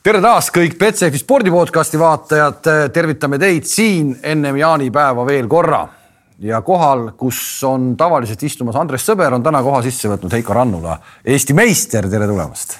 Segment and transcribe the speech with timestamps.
[0.00, 5.82] tere taas kõik Betsafe spordi podcasti vaatajad, tervitame teid siin ennem jaanipäeva veel korra
[6.40, 10.96] ja kohal, kus on tavaliselt istumas Andres Sõber, on täna koha sisse võtnud Heiko Rannula,
[11.24, 12.78] Eesti meister, tere tulemast.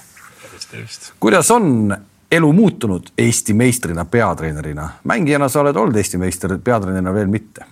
[1.20, 1.92] kuidas on
[2.32, 4.88] elu muutunud Eesti meistrina, peatreenerina?
[5.04, 7.68] mängijana sa oled olnud Eesti meister, peatreenerina veel mitte.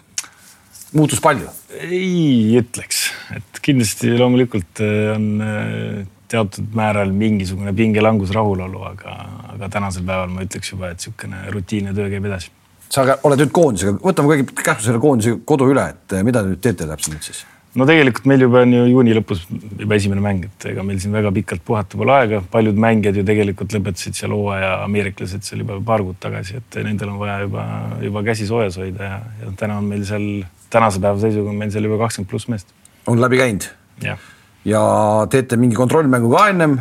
[0.93, 1.49] muutus palju?
[1.73, 9.17] ei ütleks, et kindlasti loomulikult eh, on eh, teatud määral mingisugune pingelangus, rahulolu, aga,
[9.55, 12.53] aga tänasel päeval ma ütleks juba, et niisugune rutiinne töö käib edasi.
[12.89, 16.53] sa oled nüüd koondisega, võtame kõigepealt kähku selle koondise kodu üle, et eh, mida te
[16.53, 17.45] nüüd teete täpsemalt siis?
[17.77, 21.13] no tegelikult meil juba on ju juuni lõpus juba esimene mäng, et ega meil siin
[21.17, 25.77] väga pikalt puhata pole aega, paljud mängijad ju tegelikult lõpetasid seal hooaja, ameeriklased seal juba
[25.91, 27.67] paar kuud tagasi, et nendel on vaja juba,
[28.05, 30.27] juba käsi soojas hoida ja, ja täna on meil seal,
[30.73, 32.75] tänase päeva seisuga on meil seal juba kakskümmend pluss meest.
[33.07, 33.69] on läbi käinud?
[34.05, 34.29] jah
[34.69, 34.85] ja
[35.33, 36.79] teete mingi kontrollmängu ka ennem?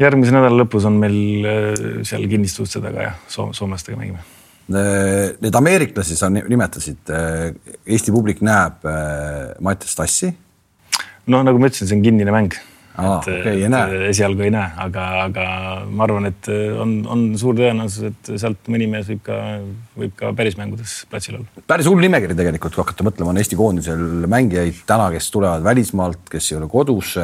[0.00, 1.66] järgmise nädala lõpus on meil äh,
[2.06, 4.22] seal kinniste uste taga jah, soomlastega mängime.
[4.74, 8.86] Äh, need ameeriklasi sa nimetasid, äh, Eesti publik näeb
[9.64, 10.32] Mattias Tassi.
[11.26, 12.56] noh, nagu ma ütlesin, see on kinnine mäng
[12.94, 13.96] Aa, et, okay, näe.
[14.12, 15.44] esialgu ei näe, aga, aga
[15.90, 16.46] ma arvan, et
[16.78, 19.38] on, on suur tõenäosus, et sealt mõni mees võib ka,
[19.98, 21.64] võib ka päris mängudes platsil olla.
[21.66, 26.22] päris hull nimekiri tegelikult, kui hakata mõtlema, on Eesti koondisel mängijaid täna, kes tulevad välismaalt,
[26.30, 27.16] kes ei ole kodus.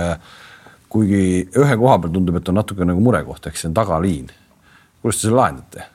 [0.91, 4.27] kuigi ühe koha peal tundub, et on natuke nagu murekoht, ehk see on tagaliin.
[5.03, 5.87] kuidas te selle lahendate?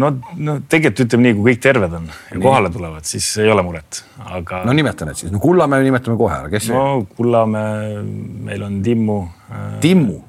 [0.00, 0.10] No,
[0.48, 2.42] no tegelikult ütleme nii, kui kõik terved on ja nii.
[2.44, 4.64] kohale tulevad, siis ei ole muret, aga.
[4.68, 6.68] no nimeta need siis, no Kullamäe nimetame kohe ära, kes?
[6.74, 8.02] no Kullamäe,
[8.50, 9.22] meil on Timmu.
[9.50, 10.20] Äh, Timmu,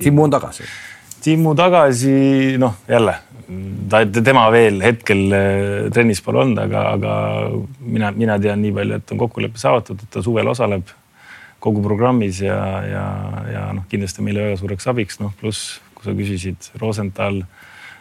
[0.00, 0.66] Timmu on tagasi.
[1.24, 2.16] Timmu tagasi,
[2.60, 3.16] noh jälle
[3.90, 7.14] ta, tema veel hetkel äh, trennis pole olnud, aga, aga
[7.80, 10.90] mina, mina tean nii palju, et on kokkulepe saavutatud, et ta suvel osaleb
[11.64, 13.04] kogu programmis ja, ja,
[13.48, 17.40] ja noh, kindlasti meile väga suureks abiks, noh pluss, kui sa küsisid, Rosenthal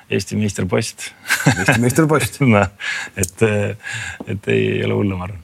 [0.10, 1.08] Eesti meisterpost
[1.54, 2.66] Eesti meisterpost no,
[3.16, 3.48] et,
[4.28, 5.40] et ei ole hullu, ma arvan.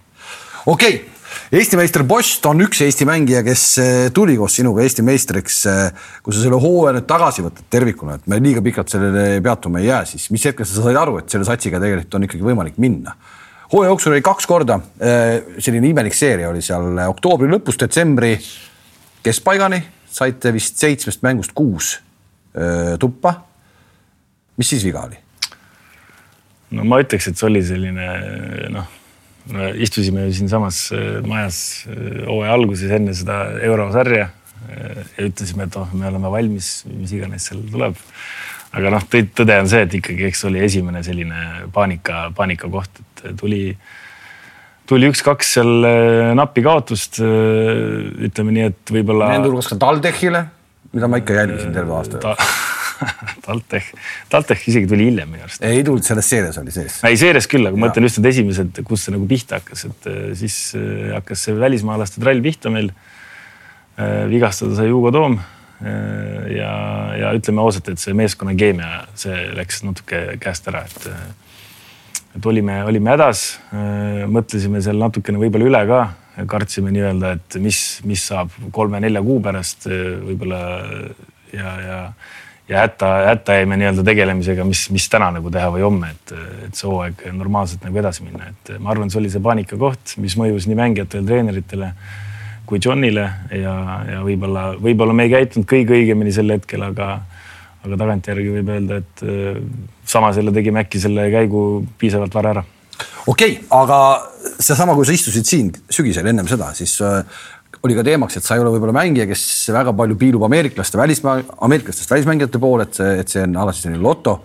[0.66, 5.02] okei okay., Eesti meister Post on üks Eesti mängija, kes eh, tuli koos sinuga Eesti
[5.06, 5.56] meistriks.
[5.69, 9.81] Eh, kui sa selle hooaja nüüd tagasi võtad tervikuna, et me liiga pikalt sellele peatuma
[9.81, 12.78] ei jää, siis mis hetkel sa said aru, et selle satsiga tegelikult on ikkagi võimalik
[12.81, 13.16] minna?
[13.69, 18.36] hooaja jooksul oli kaks korda eh, selline imelik seeria oli seal oktoobri lõpus, detsembri
[19.25, 21.96] keskpaigani saite vist seitsmest mängust kuus
[23.00, 23.36] tuppa
[24.59, 25.20] mis siis viga oli?
[26.75, 28.08] no ma ütleks, et see oli selline
[28.74, 28.97] noh,
[29.81, 35.80] istusime ju siinsamas äh, majas äh, hooaja alguses enne seda eurosarja äh, ja ütlesime, et
[35.80, 37.98] oh, me oleme valmis, mis iganes seal tuleb.
[38.69, 43.24] aga noh, tõde on see, et ikkagi, eks oli esimene selline paanika, paanika koht, et
[43.40, 43.64] tuli,
[44.90, 45.88] tuli üks-kaks seal
[46.38, 47.18] nappi kaotust.
[47.18, 49.31] ütleme nii, et võib-olla.
[49.34, 50.44] Nende hulgas ka TalTechile,
[50.94, 52.36] mida ma ikka jälgisin terve aasta ta
[53.46, 53.92] TalTech,
[54.32, 55.64] TalTech isegi tuli hiljem minu arust.
[55.66, 57.00] ei tulnud, selles seerias oli sees.
[57.08, 60.10] ei, seerias küll, aga ma mõtlen just need esimesed, kus see nagu pihta hakkas, et
[60.12, 62.92] äh, siis äh, hakkas see välismaalaste trall pihta meil.
[64.00, 65.40] Äh, vigastada sai Hugo Toom.
[65.80, 66.72] ja,
[67.16, 71.06] ja ütleme ausalt, et see meeskonna keemia, see läks natuke käest ära, et
[72.36, 73.46] et olime, olime hädas,
[74.28, 76.02] mõtlesime seal natukene võib-olla üle ka,
[76.52, 80.60] kartsime nii-öelda, et mis, mis saab kolme-nelja kuu pärast võib-olla
[81.56, 82.02] ja, ja
[82.69, 86.34] ja hätta, hätta jäime nii-öelda tegelemisega, mis, mis täna nagu teha või homme, et,
[86.68, 90.16] et see hooaeg normaalselt nagu edasi minna, et ma arvan, see oli see paanika koht,
[90.22, 91.94] mis mõjus nii mängijatele, treeneritele
[92.69, 93.25] kui Johnile
[93.56, 93.75] ja,
[94.06, 97.16] ja võib-olla, võib-olla me ei käitunud kõige õigemini sel hetkel, aga,
[97.85, 99.62] aga tagantjärgi võib öelda, et äh,
[100.06, 101.63] samas jälle tegime äkki selle käigu
[101.97, 102.66] piisavalt vara ära.
[103.30, 103.97] Okei okay,, aga
[104.59, 107.24] seesama, kui sa istusid siin sügisel ennem seda, siis äh,
[107.84, 111.38] oli ka teemaks, et sa ei ole võib-olla mängija, kes väga palju piilub ameeriklaste välismaa,
[111.67, 114.40] ameeriklastest välismängijate poole, et see, et see on alati selline loto.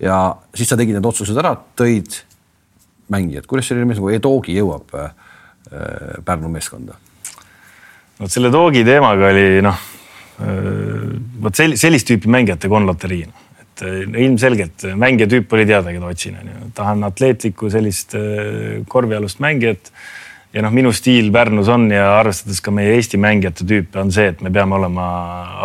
[0.00, 2.16] ja siis sa tegid need otsused ära, tõid
[3.12, 5.12] mängijad, kuidas selline mees nagu Edogi jõuab äh,
[6.24, 6.96] Pärnu meeskonda?
[8.18, 9.78] vot selle Doogi teemaga oli noh
[10.40, 16.10] äh,, vot sellist tüüpi mängijatega on loterii et äh, ilmselgelt mängija tüüp oli teada, keda
[16.10, 16.70] otsin, onju.
[16.78, 19.92] tahan atleetlikku sellist äh, korvialust mängijat
[20.54, 24.28] ja noh, minu stiil Pärnus on ja arvestades ka meie Eesti mängijate tüüpe on see,
[24.30, 25.08] et me peame olema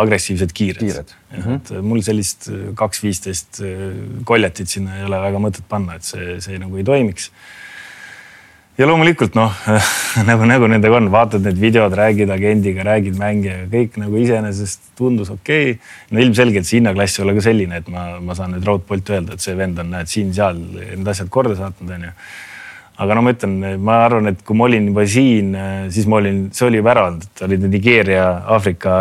[0.01, 1.15] agressiivsed, kiired, kiired..
[1.29, 1.55] Mm -hmm.
[1.55, 3.85] et mul sellist kaks viisteist äh,
[4.25, 7.31] koljatit sinna ei ole väga mõtet panna, et see, see nagu ei toimiks.
[8.79, 9.53] ja loomulikult noh
[10.29, 15.29] nagu, nagu nendega on, vaatad need videod, räägid agendiga, räägid mängijaga, kõik nagu iseenesest tundus
[15.29, 15.81] okei okay..
[16.11, 19.33] no ilmselgelt see hinnaklass ei ole ka selline, et ma, ma saan nüüd raudpolt öelda,
[19.33, 20.57] et see vend on, näed siin-seal
[20.95, 22.15] need asjad korda saatnud, onju
[22.99, 25.53] aga no ma ütlen, ma arvan, et kui ma olin juba siin,
[25.93, 28.99] siis ma olin, see oli juba ära olnud, et olid Nigeeria, Aafrika,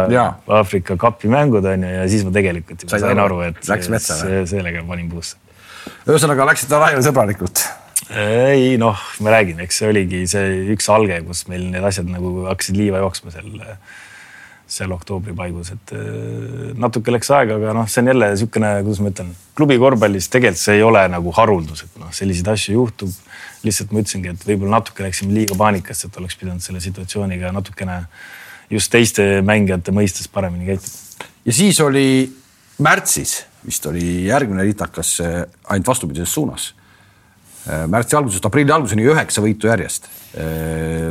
[0.61, 4.85] Aafrika kapi mängud on ju ja siis ma tegelikult juba sain aru, et see, sellega
[4.87, 5.37] panin puusse.
[6.07, 7.65] ühesõnaga läksid laialisõbralikult?
[8.09, 12.47] ei noh, ma räägin, eks see oligi see üks alge, kus meil need asjad nagu
[12.47, 13.51] hakkasid liiva jooksma seal
[14.69, 15.93] seal oktoobri paigus, et
[16.79, 20.61] natuke läks aega, aga noh, see on jälle niisugune, kuidas ma ütlen, klubi korvpallis tegelikult
[20.61, 23.15] see ei ole nagu haruldus, et noh, selliseid asju juhtub
[23.65, 28.01] lihtsalt ma ütlesingi, et võib-olla natuke läksime liiga paanikasse, et oleks pidanud selle situatsiooniga natukene
[28.71, 31.29] just teiste mängijate mõistes paremini käituma.
[31.45, 32.09] ja siis oli
[32.79, 35.39] märtsis vist oli järgmine ritakas eh,
[35.69, 36.71] ainult vastupidises suunas.
[37.67, 40.09] Eh, märtsi algusest aprilli alguseni üheksa võitu järjest.
[40.39, 41.11] Eh,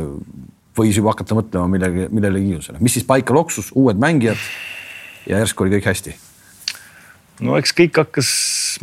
[0.78, 4.38] võis juba hakata mõtlema millegi, millelegi kiirusele, mis siis paika loksus, uued mängijad
[5.26, 6.14] ja järsku oli kõik hästi
[7.44, 8.30] no eks kõik hakkas,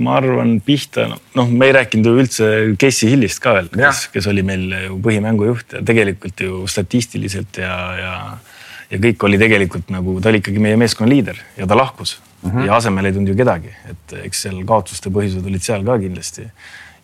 [0.03, 1.07] ma arvan, pihta,
[1.37, 4.99] noh, me ei rääkinud ju üldse Casey Hillist ka veel, kes, kes oli meil ju
[5.03, 8.13] põhimängujuht ja tegelikult ju statistiliselt ja, ja,
[8.91, 12.51] ja kõik oli tegelikult nagu, ta oli ikkagi meie meeskonna liider ja ta lahkus mm
[12.51, 12.65] -hmm.
[12.67, 16.47] ja asemele ei tulnud ju kedagi, et eks seal kaotuste põhjused olid seal ka kindlasti.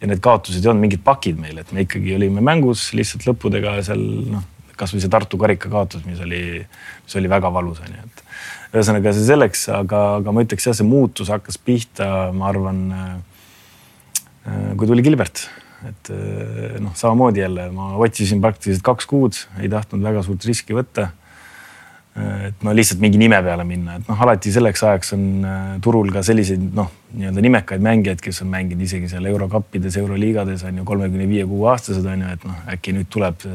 [0.01, 3.83] ja need kaotused ei olnud mingid pakid meil, et me ikkagi olime mängus lihtsalt lõppudega
[3.85, 4.01] seal
[4.31, 4.43] noh,
[4.75, 6.65] kasvõi see Tartu karika kaotus, mis oli,
[7.05, 8.23] mis oli väga valus on ju, et
[8.71, 14.69] ühesõnaga see selleks, aga, aga ma ütleks jah, see muutus hakkas pihta, ma arvan, äh,
[14.79, 15.47] kui tuli Gilbert,
[15.87, 20.77] et äh, noh, samamoodi jälle ma otsisin praktiliselt kaks kuud, ei tahtnud väga suurt riski
[20.77, 21.09] võtta.
[22.15, 25.27] Äh, et no lihtsalt mingi nime peale minna, et noh, alati selleks ajaks on
[25.83, 30.79] turul ka selliseid noh, nii-öelda nimekaid mängijaid, kes on mänginud isegi seal eurokappides, euroliigades on
[30.79, 33.47] ju kolmekümne viie kuu aastased on ju, et noh, äkki nüüd tuleb,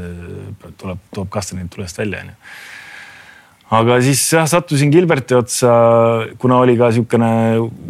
[0.76, 2.40] tuleb, toob kastanid tulest välja on ju
[3.74, 5.70] aga siis jah, sattusin Gilberti otsa,
[6.38, 7.30] kuna oli ka niisugune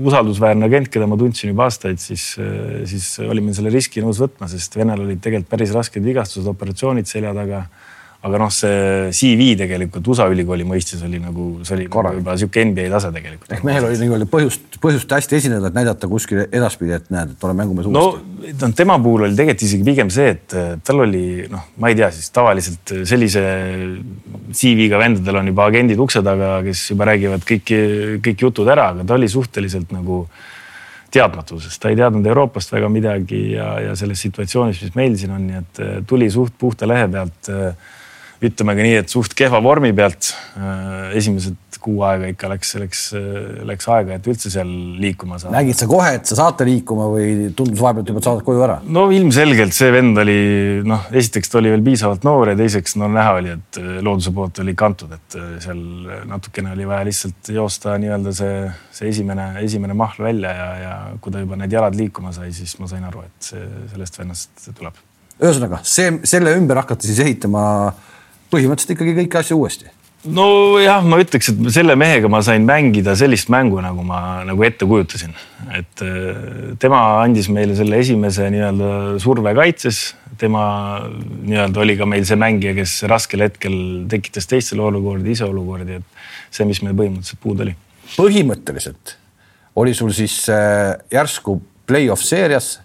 [0.09, 2.31] usaldusväärne agent, keda ma tundsin juba aastaid, siis,
[2.89, 7.35] siis olime selle riski nõus võtma, sest vennal olid tegelikult päris rasked vigastused, operatsioonid selja
[7.37, 7.67] taga
[8.27, 12.89] aga noh, see CV tegelikult USA ülikooli mõistes oli nagu, see oli juba sihuke NBA
[12.93, 13.53] tase tegelikult.
[13.55, 17.47] ehk mehel oli nii-öelda põhjust, põhjust hästi esineda, et näidata kuskil edaspidi, et näed, et
[17.47, 18.57] olen mängumees uuesti.
[18.63, 20.57] no tema puhul oli tegelikult isegi pigem see, et
[20.87, 23.45] tal oli noh, ma ei tea, siis tavaliselt sellise
[24.57, 27.81] CV-ga vendadel on juba agendid ukse taga, kes juba räägivad kõiki,
[28.25, 30.25] kõik jutud ära, aga ta oli suhteliselt nagu
[31.15, 35.47] teadmatuses, ta ei teadnud Euroopast väga midagi ja, ja selles situatsioonis, mis meil siin on,
[35.47, 37.95] nii et tuli suht puhta lehe pealt äh,
[38.45, 41.57] ütleme ka nii, et suht kehva vormi pealt äh, esimesed
[41.87, 43.03] kuu aega ikka läks, läks,
[43.69, 44.69] läks aega, et üldse seal
[45.01, 45.55] liikuma saada.
[45.59, 48.65] nägid sa kohe, et sa saate liikuma või tundus vahepeal juba, et sa saad koju
[48.67, 48.79] ära?
[48.97, 50.39] no ilmselgelt see vend oli
[50.87, 54.33] noh, esiteks ta oli veel piisavalt noor ja teiseks no näha oli, et äh, looduse
[54.37, 55.83] poolt oli kantud, et äh, seal
[56.31, 58.57] natukene oli vaja lihtsalt joosta nii-öelda see,
[58.99, 62.75] see esimene, esimene mahl välja ja, ja kui ta juba need jalad liikuma sai, siis
[62.83, 63.63] ma sain aru, et see
[63.93, 64.99] sellest vennast tuleb.
[65.39, 67.63] ühesõnaga see, selle ümber hakati siis ehitama
[68.53, 69.93] põhimõtteliselt ikkagi kõiki asju uuesti.
[70.27, 74.87] Nojah, ma ütleks, et selle mehega ma sain mängida sellist mängu, nagu ma nagu ette
[74.89, 75.37] kujutasin,
[75.77, 78.89] et äh, tema andis meile selle esimese nii-öelda
[79.23, 80.01] surve kaitses,
[80.41, 80.65] tema
[81.07, 83.77] nii-öelda oli ka meil see mängija, kes raskel hetkel
[84.11, 87.77] tekitas teistele olukordi, ise olukordi, et see, mis meil põhimõtteliselt puudu oli.
[88.17, 89.17] põhimõtteliselt
[89.77, 92.81] oli sul siis äh, järsku play-off seerias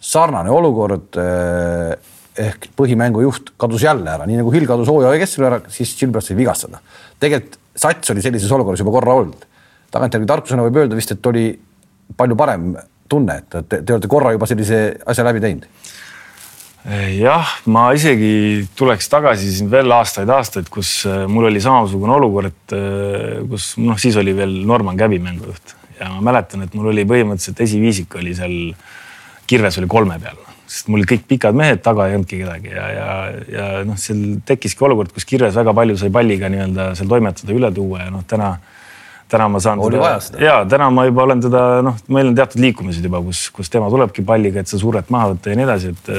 [0.00, 1.98] sarnane olukord äh,
[2.38, 6.26] ehk põhimängu juht kadus jälle ära, nii nagu Hill kadus hooaja keskel ära, siis Gilbert
[6.26, 6.80] sai vigastada.
[7.20, 9.46] tegelikult sats oli sellises olukorras juba korra olnud.
[9.90, 11.50] tagantjärgi tarkusena võib öelda vist, et oli
[12.16, 12.74] palju parem
[13.08, 15.66] tunne, et te, te olete korra juba sellise asja läbi teinud.
[17.18, 23.42] jah, ma isegi tuleks tagasi siin veel aastaid-aastaid, kus äh, mul oli samasugune olukord, äh,
[23.50, 27.66] kus noh, siis oli veel Norman Käbi mängujuht ja ma mäletan, et mul oli põhimõtteliselt
[27.66, 28.60] esiviisik oli seal,
[29.48, 33.12] Kirves oli kolme peal sest mul kõik pikad mehed taga ei olnudki kedagi ja, ja,
[33.52, 37.70] ja noh, seal tekkiski olukord, kus Kirves väga palju sai palliga nii-öelda seal toimetada, üle
[37.74, 38.52] tuua ja noh, täna,
[39.32, 39.80] täna ma saan.
[39.84, 40.42] oli vaja seda?
[40.44, 43.88] ja täna ma juba olen teda noh, meil on teatud liikumised juba, kus, kus tema
[43.92, 46.12] tulebki palliga, et seda survet maha võtta ja nii edasi, et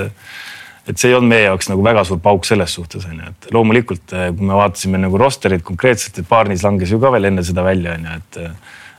[0.90, 3.52] et see ei olnud meie jaoks nagu väga suur pauk selles suhtes on ju, et
[3.54, 7.62] loomulikult, kui me vaatasime nagu rosterit konkreetselt, et Barnis langes ju ka veel enne seda
[7.68, 8.40] välja on ju, et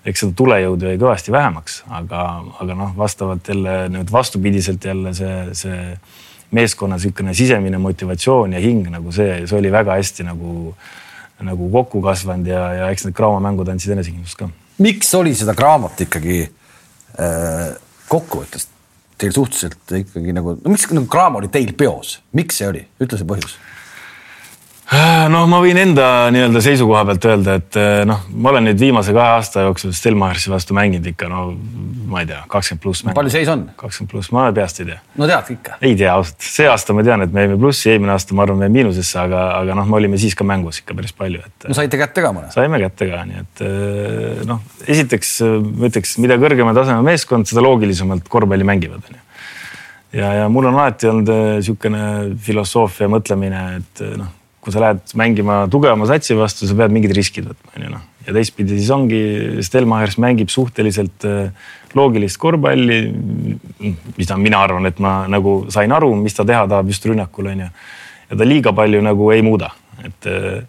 [0.07, 2.25] eks seda tulejõudu jäi kõvasti vähemaks, aga,
[2.63, 5.81] aga noh, vastavalt jälle nüüd vastupidiselt jälle see, see
[6.57, 10.73] meeskonna niisugune sisemine motivatsioon ja hing nagu see, see oli väga hästi nagu,
[11.47, 14.51] nagu kokku kasvanud ja, ja eks need Graamo mängud andsid enesekindlust ka.
[14.83, 17.67] miks oli seda Graamot ikkagi äh,
[18.11, 18.71] kokkuvõttes
[19.21, 23.21] teil suhteliselt ikkagi nagu, no miks nagu Graamo oli teil peos, miks see oli, ütle
[23.21, 23.59] see põhjus
[25.31, 26.05] noh, ma võin enda
[26.35, 30.51] nii-öelda seisukoha pealt öelda, et eh, noh, ma olen nüüd viimase kahe aasta jooksul Stelmachersi
[30.51, 31.45] vastu mänginud ikka no
[32.11, 33.69] ma ei tea, kakskümmend pluss palju seis on?
[33.79, 34.99] kakskümmend pluss, ma peast ei tea.
[35.21, 35.79] no tead ikka?
[35.87, 38.59] ei tea ausalt, see aasta ma tean, et me jäime plussi, eelmine aasta ma arvan,
[38.59, 41.69] me jäime miinusesse, aga, aga noh, me olime siis ka mängus ikka päris palju, et.
[41.71, 42.51] no saite kätte ka mõne?
[42.55, 45.37] saime kätte ka, nii et eh, noh, esiteks
[45.71, 49.23] ma ütleks, mida kõrgema taseme meeskond, seda loogilisemalt korvpalli mängivad, onju
[50.19, 52.05] ja, ja mul on alati olnud niisugune
[52.43, 57.49] filosoofia mõtlemine, et noh kui sa lähed mängima tugevama satsi vastu, sa pead mingid riskid
[57.49, 58.03] võtma, onju noh.
[58.27, 59.21] ja teistpidi siis ongi,
[59.65, 63.01] Stelmachers mängib suhteliselt äh, loogilist korvpalli.
[64.19, 67.71] mida mina arvan, et ma nagu sain aru, mis ta teha tahab just rünnakul onju.
[68.31, 69.73] ja ta liiga palju nagu ei muuda,
[70.05, 70.61] et, äh,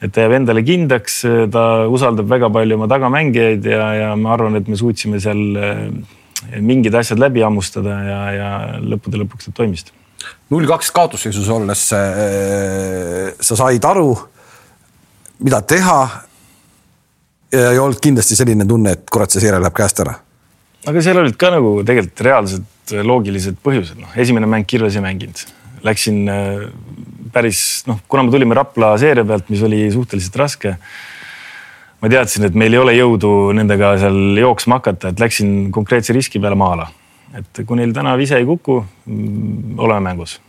[0.00, 4.56] et ta jääb endale kindlaks, ta usaldab väga palju oma tagamängijaid ja, ja ma arvan,
[4.56, 5.88] et me suutsime seal äh,
[6.64, 9.98] mingid asjad läbi hammustada ja, ja lõppude lõpuks need toimisid
[10.52, 14.10] null kaks kaotusseisus olles äh, sa said aru,
[15.42, 16.00] mida teha.
[17.52, 20.14] ja ei olnud kindlasti selline tunne, et kurat, see seire läheb käest ära.
[20.88, 25.44] aga seal olid ka nagu tegelikult reaalsed loogilised põhjused, noh, esimene mäng Kirves ei mänginud,
[25.86, 26.64] läksin äh,
[27.32, 30.76] päris noh, kuna me tulime Rapla seeria pealt, mis oli suhteliselt raske
[32.02, 36.42] ma teadsin, et meil ei ole jõudu nendega seal jooksma hakata, et läksin konkreetse riski
[36.42, 36.88] peale maa-ala
[37.38, 40.40] et kui neil täna vise ei kuku, mm, oleme mängus.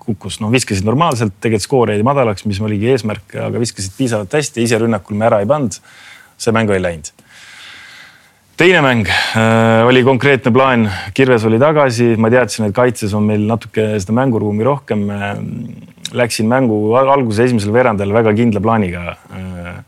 [0.00, 4.64] kukkus, noh viskasid normaalselt, tegelikult skoor jäi madalaks, mis oligi eesmärk, aga viskasid piisavalt hästi,
[4.64, 5.76] ise rünnakul me ära ei pannud.
[6.40, 7.10] see mängu ei läinud.
[8.56, 13.46] teine mäng äh, oli konkreetne plaan, Kirves oli tagasi, ma teadsin, et kaitses on meil
[13.46, 15.06] natuke seda mänguruumi rohkem.
[16.12, 19.78] Läksin mängu alguse esimesel veerandil väga kindla plaaniga äh,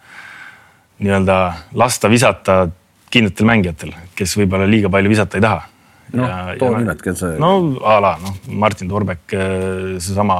[1.02, 1.38] nii-öelda
[1.74, 2.68] lasta visata
[3.10, 5.71] kindlatel mängijatel, kes võib-olla liiga palju visata ei taha
[6.18, 7.38] noh, too nimed, kes see.
[7.42, 7.52] no
[7.88, 10.38] a la noh, Martin Torbek, äh, seesama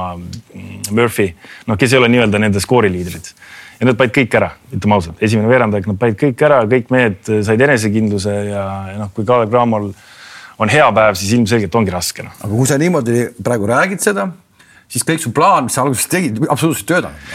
[0.91, 1.31] Murphy,
[1.69, 3.33] noh, kes ei ole nii-öelda nende skooriliidrid.
[3.79, 7.31] Ja nad panid kõik ära, ütleme ausalt, esimene veerandaeg nad panid kõik ära, kõik mehed
[7.43, 9.89] said enesekindluse ja, ja noh, kui Kalev Cramol
[10.61, 12.31] on hea päev, siis ilmselgelt ongi raske no..
[12.37, 14.29] aga kui sa niimoodi praegu räägid seda,
[14.93, 17.33] siis kõik su plaan, mis sa alguses tegid, absoluutselt töötanud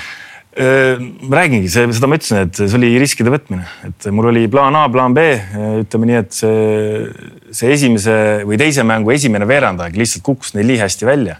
[0.56, 4.74] ma räägingi, see, seda ma ütlesin, et see oli riskide võtmine, et mul oli plaan
[4.78, 5.26] A, plaan B,
[5.84, 7.02] ütleme nii, et see,
[7.54, 8.16] see esimese
[8.48, 11.38] või teise mängu esimene veerandaeg lihtsalt kukkus neil nii hästi välja.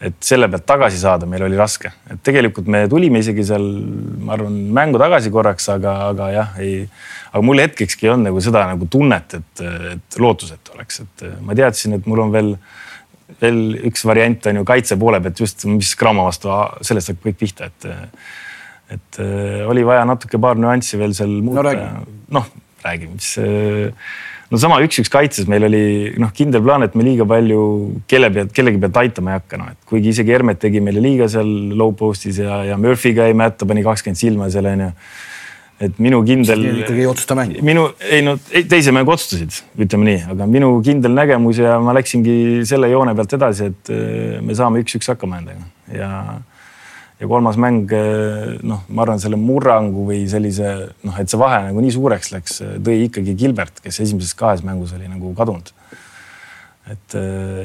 [0.00, 3.66] et selle pealt tagasi saada meil oli raske, et tegelikult me tulime isegi seal,
[4.24, 6.86] ma arvan, mängu tagasi korraks, aga, aga jah, ei.
[7.30, 11.56] aga mul hetkekski ei olnud nagu seda nagu tunnet, et, et lootusetu oleks, et ma
[11.56, 12.54] teadsin, et mul on veel
[13.40, 13.60] veel
[13.90, 16.50] üks variant on ju kaitse poole pealt just, mis Cramo vastu,
[16.86, 17.90] sellest saab kõik pihta, et
[18.90, 22.02] et äh, oli vaja natuke paar nüanssi veel seal muuta no,.
[22.34, 22.50] noh,
[22.82, 24.08] räägime siis äh,
[24.50, 25.82] no sama üks-üks kaitses meil oli
[26.20, 27.60] noh, kindel plaan, et me liiga palju
[28.10, 31.28] kelle pealt, kellegi pealt aitama ei hakka, noh et kuigi isegi Hermet tegi meile liiga
[31.30, 34.90] seal low post'is ja, ja Murphy'ga jäi mätta, pani kakskümmend silma seal onju.
[35.80, 36.66] Et minu kindel.
[36.82, 37.62] ikkagi ei otsusta mängu.
[37.64, 38.36] minu, ei no
[38.68, 43.34] teise mängu otsustasid, ütleme nii, aga minu kindel nägemus ja ma läksingi selle joone pealt
[43.38, 46.10] edasi, et äh, me saame üks-üks hakkama endaga ja
[47.20, 50.70] ja kolmas mäng, eh, noh, ma arvan, selle murrangu või sellise
[51.04, 54.62] noh, et see vahe nagu nii suureks läks, eh, tõi ikkagi Gilbert, kes esimeses kahes
[54.64, 55.68] mängus oli nagu kadunud.
[56.90, 57.14] et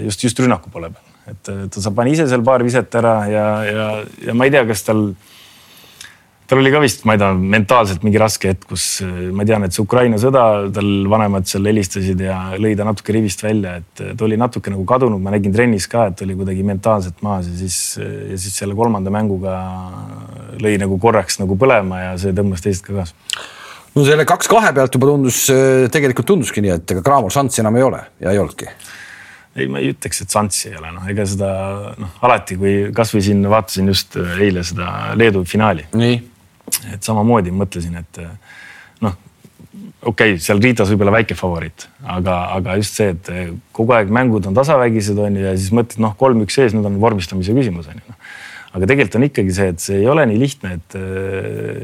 [0.03, 3.85] just, just rünnaku poole peal, et ta pani ise seal paar viset ära ja, ja,
[4.27, 4.99] ja ma ei tea, kas tal
[6.49, 8.85] tal oli ka vist, ma ei tea, mentaalselt mingi raske hetk, kus
[9.33, 10.43] ma tean, et see Ukraina sõda,
[10.75, 14.85] tal vanemad seal helistasid ja lõi ta natuke rivist välja, et ta oli natuke nagu
[14.89, 18.77] kadunud, ma nägin trennis ka, et oli kuidagi mentaalselt maas ja siis, ja siis selle
[18.77, 19.55] kolmanda mänguga
[20.61, 23.17] lõi nagu korraks nagu põlema ja see tõmbas teised ka kaasa.
[23.95, 25.47] no selle kaks-kahe pealt juba tundus,
[25.93, 28.69] tegelikult tunduski nii, et ega Cramol šanssi enam ei ole ja ei olnudki
[29.55, 31.49] ei, ma ei ütleks, et šanssi ei ole, noh, ega seda
[31.97, 35.89] noh, alati, kui kasvõi siin vaatasin just eile seda Leedu finaali.
[35.95, 36.34] nii
[36.93, 38.21] et samamoodi mõtlesin, et
[39.05, 39.17] noh,
[40.05, 43.31] okei okay,, seal Ritas võib-olla väike favoriit, aga, aga just see, et
[43.75, 46.99] kogu aeg mängud on tasavägised on ju ja siis mõtled noh, kolm-üks sees, nüüd on
[47.03, 48.19] vormistamise küsimus on ju noh
[48.75, 50.95] aga tegelikult on ikkagi see, et see ei ole nii lihtne, et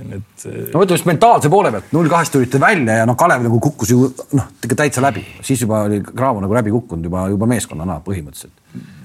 [0.09, 0.45] need.
[0.73, 3.93] no ütleme siis mentaalse poole pealt, null kahest tulite välja ja noh, Kalev nagu kukkus
[3.93, 8.53] ju noh, täitsa läbi, siis juba oli Cramo nagu läbi kukkunud juba, juba meeskonnana põhimõtteliselt.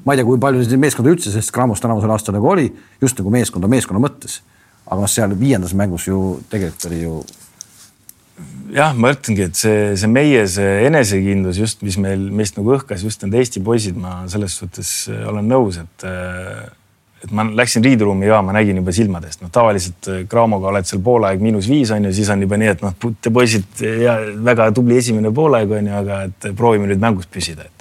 [0.03, 2.67] ma ei tea, kui palju neid meeskonda üldse sellest Cramos tänavusel aastal nagu oli,
[3.03, 4.41] just nagu meeskonda meeskonna mõttes
[4.87, 7.19] aga noh, seal viiendas mängus ju tegelikult oli ju.
[8.77, 13.05] jah, ma ütlengi, et see, see meie see enesekindlus just, mis meil, meist nagu õhkas
[13.07, 16.67] just need Eesti poisid, ma selles suhtes äh, olen nõus, et äh,
[17.25, 21.01] et ma läksin riideruumi ja ma nägin juba silmadest, noh tavaliselt äh, Craamoga oled seal
[21.03, 22.93] poolaeg miinus viis on ju, siis on juba nii, et noh,
[23.25, 23.83] te poisid
[24.47, 27.73] väga tubli esimene poolaeg on ju, aga et proovime nüüd mängus püsida, et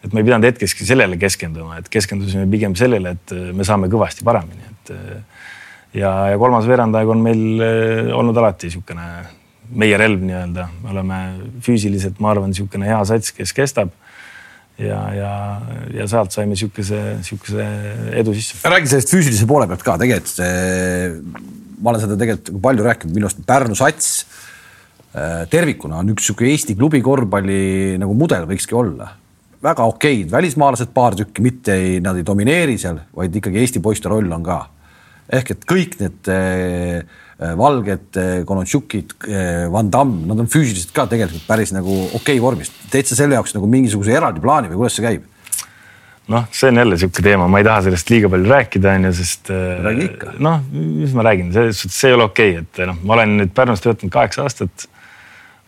[0.00, 4.24] et me ei pidanud hetkeski sellele keskenduma, et keskendusime pigem sellele, et me saame kõvasti
[4.24, 4.92] paremini, et
[5.94, 7.64] ja, ja kolmas veerandaeg on meil
[8.16, 9.06] olnud alati niisugune
[9.70, 11.18] meie relv nii-öelda, me oleme
[11.62, 13.92] füüsiliselt, ma arvan, niisugune hea sats, kes kestab
[14.80, 15.32] ja, ja,
[15.94, 17.66] ja sealt saime niisuguse, niisuguse
[18.18, 18.58] edu sisse.
[18.66, 20.42] räägi sellest füüsilise poole pealt ka, tegelikult
[21.80, 24.10] ma olen seda tegelikult palju rääkinud, minu arust Pärnu sats
[25.14, 29.14] äh, tervikuna on üks niisugune Eesti klubi korvpalli nagu mudel võikski olla.
[29.60, 34.08] väga okeid välismaalased paar tükki, mitte ei, nad ei domineeri seal, vaid ikkagi Eesti poiste
[34.08, 34.62] roll on ka.
[35.30, 37.02] Ehk et kõik need äh,
[37.40, 39.14] Äh, valged, äh, Konontšukid,
[39.72, 42.68] Van Damme, nad on füüsiliselt ka tegelikult päris nagu okei okay vormis.
[42.92, 45.22] teed sa selle jaoks nagu mingisuguse eraldi plaani või kuidas see käib?
[46.28, 49.14] noh, see on jälle niisugune teema, ma ei taha sellest liiga palju rääkida, on ju,
[49.22, 49.48] sest
[50.36, 53.34] noh, mis ma räägin, selles suhtes see ei ole okei okay,, et noh, ma olen
[53.40, 54.84] nüüd Pärnus töötanud kaheksa aastat.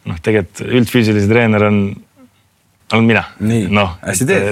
[0.04, 1.80] noh, tegelikult üldfüüsilise treener on,
[2.92, 3.24] olen mina.
[3.80, 3.96] noh,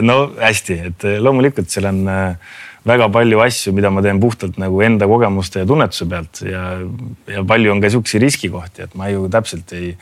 [0.08, 4.80] no hästi, et loomulikult seal on äh, väga palju asju, mida ma teen puhtalt nagu
[4.84, 6.64] enda kogemuste ja tunnetuse pealt ja,
[7.28, 9.94] ja palju on ka siukseid riskikohti, et ma ju täpselt ei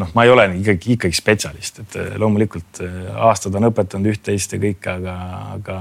[0.00, 4.56] noh, ma ei ole ikkagi, ikkagi spetsialist, et eh, loomulikult eh, aastad on õpetanud üht-teist
[4.56, 5.14] ja kõike, aga,
[5.54, 5.78] aga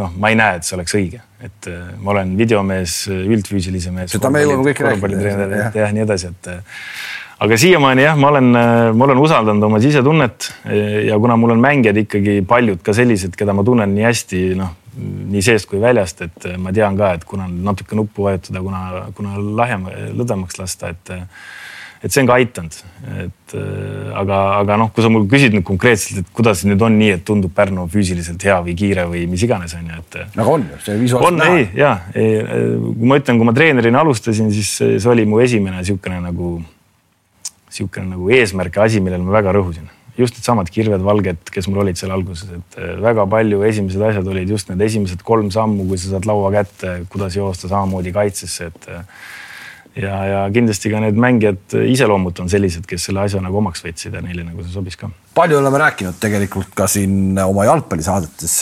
[0.00, 4.14] noh, ma ei näe, et see oleks õige, et eh, ma olen videomees, üldfüüsilise mees.
[4.16, 5.62] seda me jõuame kõik rääkida.
[5.78, 6.52] ja nii edasi, et
[7.40, 8.50] aga siiamaani jah, ma olen,
[8.96, 10.50] ma olen usaldanud oma sisetunnet
[11.06, 14.76] ja kuna mul on mängijad ikkagi paljud ka sellised, keda ma tunnen nii hästi, noh
[15.00, 18.84] nii seest kui väljast, et ma tean ka, et kuna natuke nuppu vajutada, kuna,
[19.16, 21.18] kuna lahjem, lõdvemaks lasta, et
[22.00, 22.76] et see on ka aidanud,
[23.26, 23.54] et
[24.16, 27.24] aga, aga noh, kui sa mul küsid nüüd konkreetselt, et kuidas nüüd on nii, et
[27.28, 30.16] tundub Pärnu füüsiliselt hea või kiire või mis iganes on ju, et.
[30.32, 31.58] aga on ju, see visuaalselt näha.
[31.58, 36.22] ei, ja, kui ma ütlen, kui ma treenerina alustasin, siis see oli mu esimene niisugune
[36.24, 36.54] nagu,
[37.70, 39.88] niisugune nagu eesmärk ja asi, millele ma väga rõhusin
[40.20, 44.30] just needsamad kirved, valged, kes mul olid seal alguses, et äh, väga palju esimesed asjad
[44.30, 48.70] olid just need esimesed kolm sammu, kui sa saad laua kätte, kuidas joosta samamoodi kaitsesse,
[48.70, 49.04] et äh,
[50.02, 54.16] ja, ja kindlasti ka need mängijad iseloomult on sellised, kes selle asja nagu omaks võtsid
[54.16, 55.10] ja neile nagu see sobis ka.
[55.36, 58.60] palju oleme rääkinud tegelikult ka siin oma jalgpallisaadetes,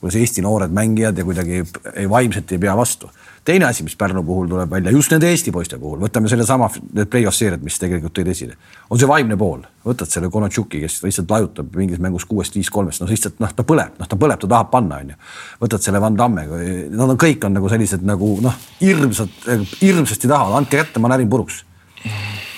[0.00, 1.62] kuidas Eesti noored mängijad ja kuidagi
[1.94, 3.10] ei, vaimselt ei pea vastu
[3.48, 7.08] teine asi, mis Pärnu puhul tuleb välja, just nende Eesti poiste puhul, võtame sellesama, need
[7.08, 8.58] play-off seeriad, mis tegelikult tõid esile,
[8.90, 9.62] on see vaimne pool.
[9.88, 13.64] võtad selle Konatšuki, kes lihtsalt lajutab mingis mängus kuuest, viis, kolmest, noh lihtsalt noh, ta
[13.64, 15.16] põleb, noh ta põleb, ta tahab panna, onju.
[15.62, 16.44] võtad selle Van Damme,
[16.92, 19.32] nad on kõik on nagu sellised nagu noh, hirmsad,
[19.80, 21.64] hirmsasti tahavad, andke kätte, ma närin puruks.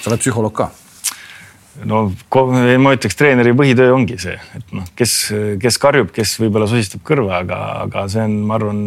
[0.02, 0.72] sa oled psühholoog ka
[1.86, 2.00] no
[2.82, 5.14] ma ütleks, treeneri põhitöö ongi see, et noh, kes,
[5.62, 8.80] kes karjub, kes võib-olla sosistab kõrva, aga, aga see on, ma arvan,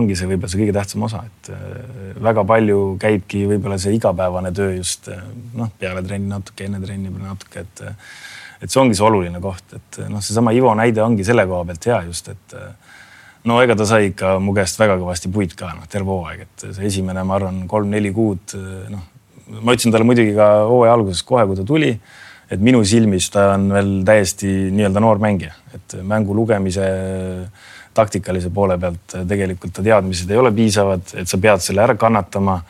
[0.00, 4.54] ongi see võib-olla see kõige tähtsam osa, et äh, väga palju käibki võib-olla see igapäevane
[4.56, 5.20] töö just äh,
[5.58, 7.86] noh, peale trenni natuke, enne trenni natuke, et
[8.64, 11.88] et see ongi see oluline koht, et noh, seesama Ivo näide ongi selle koha pealt
[11.90, 12.54] hea just, et
[13.44, 16.70] no ega ta sai ikka mu käest väga kõvasti puid ka noh, terve hooaeg, et
[16.70, 18.56] see esimene, ma arvan, kolm-neli kuud
[18.94, 19.10] noh,
[19.60, 21.94] ma ütlesin talle muidugi ka hooaja alguses kohe, kui ta tuli
[22.52, 26.86] et minu silmis ta on veel täiesti nii-öelda noor mängija, et mängu lugemise
[27.94, 32.62] taktikalise poole pealt tegelikult ta teadmised ei ole piisavad, et sa pead selle ära kannatama.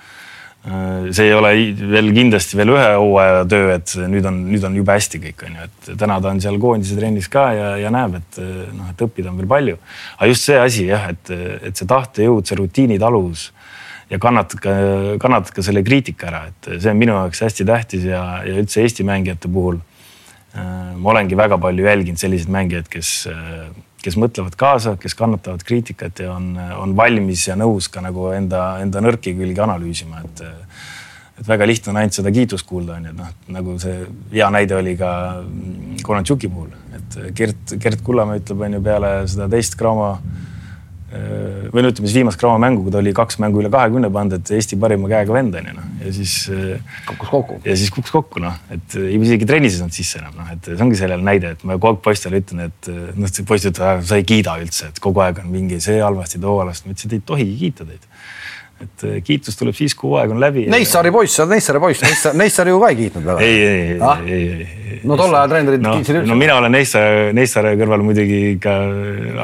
[1.12, 1.50] see ei ole
[1.92, 5.58] veel kindlasti veel ühe hooaja töö, et nüüd on, nüüd on jube hästi kõik on
[5.58, 8.38] ju, et täna ta on seal koondise trennis ka ja, ja näeb, et
[8.72, 9.76] noh, et õppida on veel palju.
[10.16, 11.34] aga just see asi jah, et,
[11.68, 13.50] et see tahtejõud, see rutiinitaluvus
[14.10, 14.74] ja kannatad ka,
[15.22, 18.84] kannatad ka selle kriitika ära, et see on minu jaoks hästi tähtis ja, ja üldse
[18.84, 23.68] Eesti mängijate puhul äh, ma olengi väga palju jälginud selliseid mängijaid, kes, äh,
[24.04, 28.74] kes mõtlevad kaasa, kes kannatavad kriitikat ja on, on valmis ja nõus ka nagu enda,
[28.84, 30.46] enda nõrki külgi analüüsima, et
[31.34, 33.94] et väga lihtne on ainult seda kiitust kuulda, on ju, et noh, nagu see
[34.36, 35.08] hea näide oli ka
[36.06, 40.12] Konatšuki puhul, et Gert, Gert Kullamäe ütleb, on ju, peale seda teist Graamo
[41.74, 44.38] või no ütleme siis viimast Graamo mängu, kui ta oli kaks mängu üle kahekümne pannud,
[44.40, 46.34] et Eesti parima käega vend on ju noh ja siis.
[46.52, 47.58] Äh, kukkus kokku.
[47.64, 50.86] ja siis kukkus kokku noh, et isegi trennis ei saanud sisse enam noh, et see
[50.86, 54.20] ongi sellele näide, et ma kogu aeg poistele ütlen, et noh, see poiss ütleb, sa
[54.20, 57.18] ei kiida üldse, et kogu aeg on mingi see halvasti, too halvasti, ma ütlesin, et
[57.20, 58.10] ei tohigi kiita teid
[58.82, 60.64] et äh, kiitus tuleb siis, kui hooaeg on läbi.
[60.72, 63.46] Neissaari poiss, sa oled Neissaari poiss, Neissaar, Neissaar ju ka ei kiitnud väga.
[63.46, 64.98] ei, ei ah?, ei, ei.
[65.06, 66.30] no tol ajal treenerid no, kiitsid üldse.
[66.32, 68.76] no mina olen Neissaare, Neissaare kõrval muidugi ikka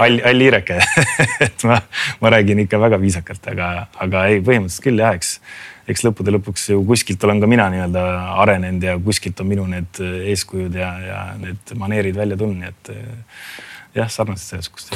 [0.06, 0.80] all, all hiireke
[1.46, 1.78] et ma,
[2.22, 3.70] ma räägin ikka väga viisakalt, aga,
[4.02, 5.32] aga ei, põhimõtteliselt küll jah, eks,
[5.94, 8.06] eks lõppude lõpuks ju kuskilt olen ka mina nii-öelda
[8.42, 10.02] arenenud ja kuskilt on minu need
[10.34, 12.94] eeskujud ja, ja need maneerid välja tulnud, nii et
[14.02, 14.90] jah, sarnased suhtes.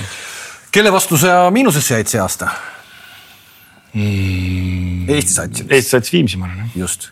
[0.75, 2.51] kelle vastu sa miinusesse jäid see aasta?
[3.95, 5.09] Mm.?
[5.15, 5.71] Eesti satsil.
[5.71, 6.77] Eesti sats Viimsi, ma arvan jah.
[6.85, 7.11] just.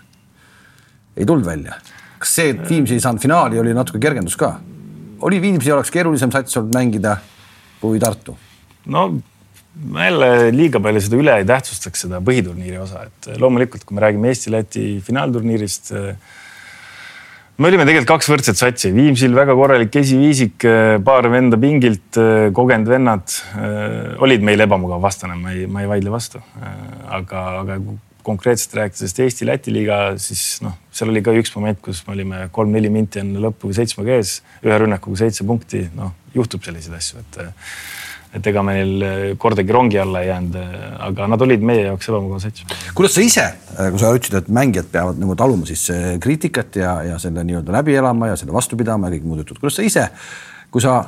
[1.16, 1.78] ei tulnud välja.
[2.18, 4.54] kas see, et Viimsi ei saanud finaali, oli natuke kergendus ka?
[5.22, 7.18] oli Viimsi oleks keerulisem sats olnud mängida
[7.80, 8.36] kui Tartu?
[8.86, 9.08] no
[9.92, 14.04] ma jälle liiga palju seda üle ei tähtsustaks, seda põhiturniiri osa, et loomulikult, kui me
[14.04, 15.92] räägime Eesti-Läti finaalturniirist.
[17.58, 20.64] Me olime tegelikult kaks võrdset satsi, Viimsil väga korralik esiviisik,
[21.04, 22.20] paar venda pingilt,
[22.56, 23.36] kogenud vennad
[24.24, 26.40] olid meil ebamugav vastane, ma ei, ma ei vaidle vastu.
[27.12, 27.78] aga, aga
[28.22, 32.90] konkreetselt rääkides Eesti-Läti liiga, siis noh, seal oli ka üks moment, kus me olime kolm-neli
[32.92, 37.40] minti enne lõppu seitsmega ees, ühe rünnakuga seitse punkti, noh juhtub selliseid asju, et
[38.32, 39.04] et ega meil
[39.40, 40.54] kordagi rongi alla ei jäänud,
[41.08, 42.64] aga nad olid meie jaoks ebamugav sats.
[42.96, 45.84] kuidas sa ise, kui sa ütlesid, et mängijad peavad nagu taluma siis
[46.22, 49.60] kriitikat ja, ja selle nii-öelda läbi elama ja selle vastu pidama ja kõik muud jutud,
[49.60, 50.06] kuidas sa ise,
[50.72, 51.02] kui sa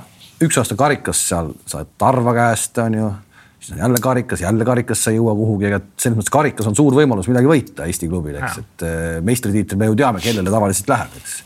[0.45, 3.11] üks aasta karikas seal saad Tarva käest, on ju,
[3.57, 6.77] siis on jälle karikas, jälle karikas, sa ei jõua kuhugi, ega selles mõttes karikas on
[6.77, 8.87] suur võimalus midagi võita Eesti klubil, eks, et
[9.25, 11.39] meistritiitel me ju teame, kellele tavaliselt läheb, eks.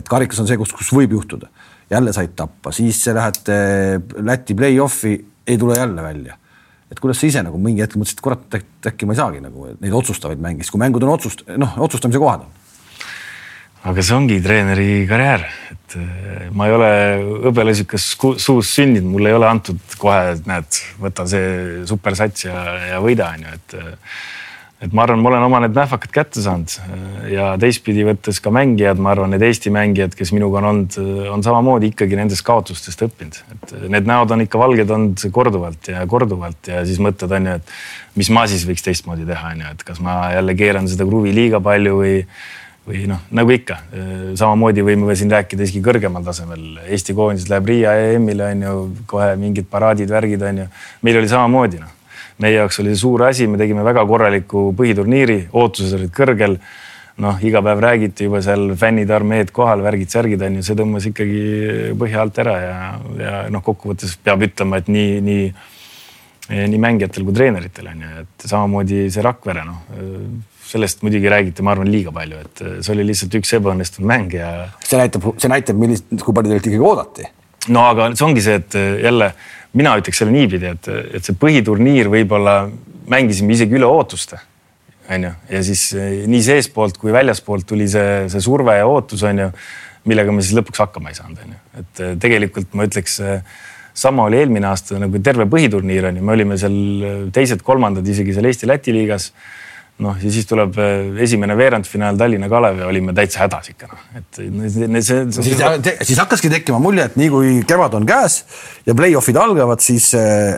[0.00, 1.52] et karikas on see, kus, kus võib juhtuda
[1.94, 3.56] jälle said tappa, siis lähete
[4.26, 5.14] Läti play-off'i,
[5.46, 6.38] ei tule jälle välja.
[6.90, 9.70] et kuidas sa ise nagu mingi hetk mõtlesid, et kurat, äkki ma ei saagi nagu
[9.80, 12.52] neid otsustavaid mänge, siis kui mängud on otsust, noh, otsustamise kohad on.
[13.90, 16.92] aga see ongi treeneri karjäär, et eh, ma ei ole
[17.48, 23.02] hõbelasükas suus sündinud, mulle ei ole antud kohe, et näed, võta see supersats ja, ja
[23.02, 24.14] võida, on ju, et eh,
[24.82, 26.72] et ma arvan, ma olen oma need nähvakad kätte saanud
[27.30, 30.98] ja teistpidi võttes ka mängijad, ma arvan, need Eesti mängijad, kes minuga on olnud,
[31.34, 36.02] on samamoodi ikkagi nendest kaotustest õppinud, et need näod on ikka valged olnud korduvalt ja
[36.10, 39.72] korduvalt ja siis mõtled, on ju, et mis ma siis võiks teistmoodi teha, on ju,
[39.78, 42.18] et kas ma jälle keeran seda kruvi liiga palju või
[42.84, 43.78] või noh, nagu ikka,
[44.36, 46.82] samamoodi võime siin rääkida isegi kõrgemal tasemel.
[46.84, 48.74] Eesti koondis läheb Riia EM-ile on ju,
[49.08, 50.66] kohe mingid paraadid, värgid on ju.
[51.00, 51.94] meil oli samamoodi noh
[52.42, 56.58] meie jaoks oli see suur asi, me tegime väga korraliku põhiturniiri, ootused olid kõrgel.
[57.22, 61.92] noh, iga päev räägiti juba seal fännid, armeed kohal, värgid-särgid on ju, see tõmbas ikkagi
[61.98, 62.78] põhja alt ära ja,
[63.20, 65.44] ja noh, kokkuvõttes peab ütlema, et nii, nii,
[66.72, 69.86] nii mängijatel kui treeneritel on ju, et samamoodi see Rakvere noh
[70.64, 74.50] sellest muidugi räägiti, ma arvan, liiga palju, et see oli lihtsalt üks ebaõnnestunud mäng ja.
[74.84, 77.28] see näitab, see näitab, millist, kui palju teilt ikkagi oodati.
[77.74, 79.30] no aga see ongi see, et jälle
[79.78, 82.64] mina ütleks selle niipidi, et, et see põhiturniir võib-olla
[83.10, 84.38] mängisime isegi üle ootuste.
[85.10, 89.22] on ju, ja siis eh, nii seestpoolt kui väljaspoolt tuli see, see surve ja ootus,
[89.28, 89.48] on ju,
[90.08, 91.60] millega me siis lõpuks hakkama ei saanud, on ju.
[91.82, 93.42] et eh, tegelikult ma ütleks, eh,
[93.94, 96.78] sama oli eelmine aasta nagu terve põhiturniir on ju, me olime seal
[97.34, 99.28] teised-kolmandad isegi seal Eesti-Läti liigas
[100.02, 104.06] noh, ja siis tuleb äh, esimene veerandfinaal Tallinna Kalev ja olime täitsa hädas ikka noh,
[104.18, 105.20] et see, see.
[105.38, 105.62] siis,
[106.02, 108.42] siis hakkaski tekkima mulje, et nii kui kevad on käes
[108.86, 110.56] ja play-off'id algavad, siis äh,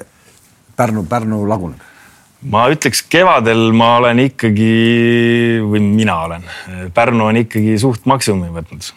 [0.77, 1.85] Pärnu, Pärnu laguneb.
[2.53, 4.71] ma ütleks, kevadel ma olen ikkagi
[5.65, 6.47] või mina olen,
[6.95, 8.93] Pärnu on ikkagi suht maksimumi võtnud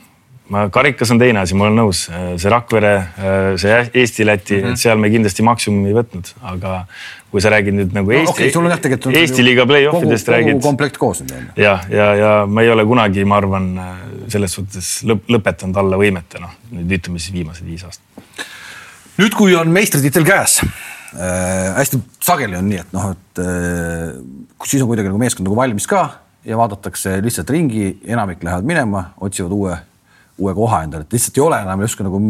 [0.54, 2.94] ma, karikas on teine asi, ma olen nõus, see Rakvere,
[3.62, 4.76] see Eesti-Läti mm, -hmm.
[4.76, 6.74] et seal me kindlasti maksimumi ei võtnud, aga
[7.30, 10.62] kui sa räägid nüüd nagu Eesti no, okay,, jah, Eesti liiga play-off idest räägid.
[10.64, 11.42] komplekt koos on ju.
[11.62, 13.70] ja, ja, ja ma ei ole kunagi, ma arvan,
[14.32, 18.26] selles suhtes lõp, lõpetanud alla võimete, noh nüüd ütleme siis viimased viis aastat.
[19.20, 24.18] nüüd, kui on meistritiitel käes äh,, hästi sageli on nii, et noh, et äh,
[24.66, 26.08] siis on kuidagi nagu meeskond nagu valmis ka
[26.50, 29.76] ja vaadatakse lihtsalt ringi, enamik lähevad minema, otsivad uue,
[30.40, 32.22] uue koha endale, et lihtsalt ei ole enam justkui nagu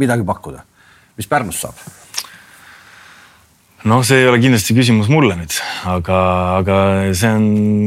[0.00, 0.62] midagi pakkuda.
[1.18, 1.82] mis Pärnust saab?
[3.88, 5.54] Noh, see ei ole kindlasti küsimus mulle nüüd,
[5.88, 6.18] aga,
[6.58, 6.78] aga
[7.16, 7.46] see on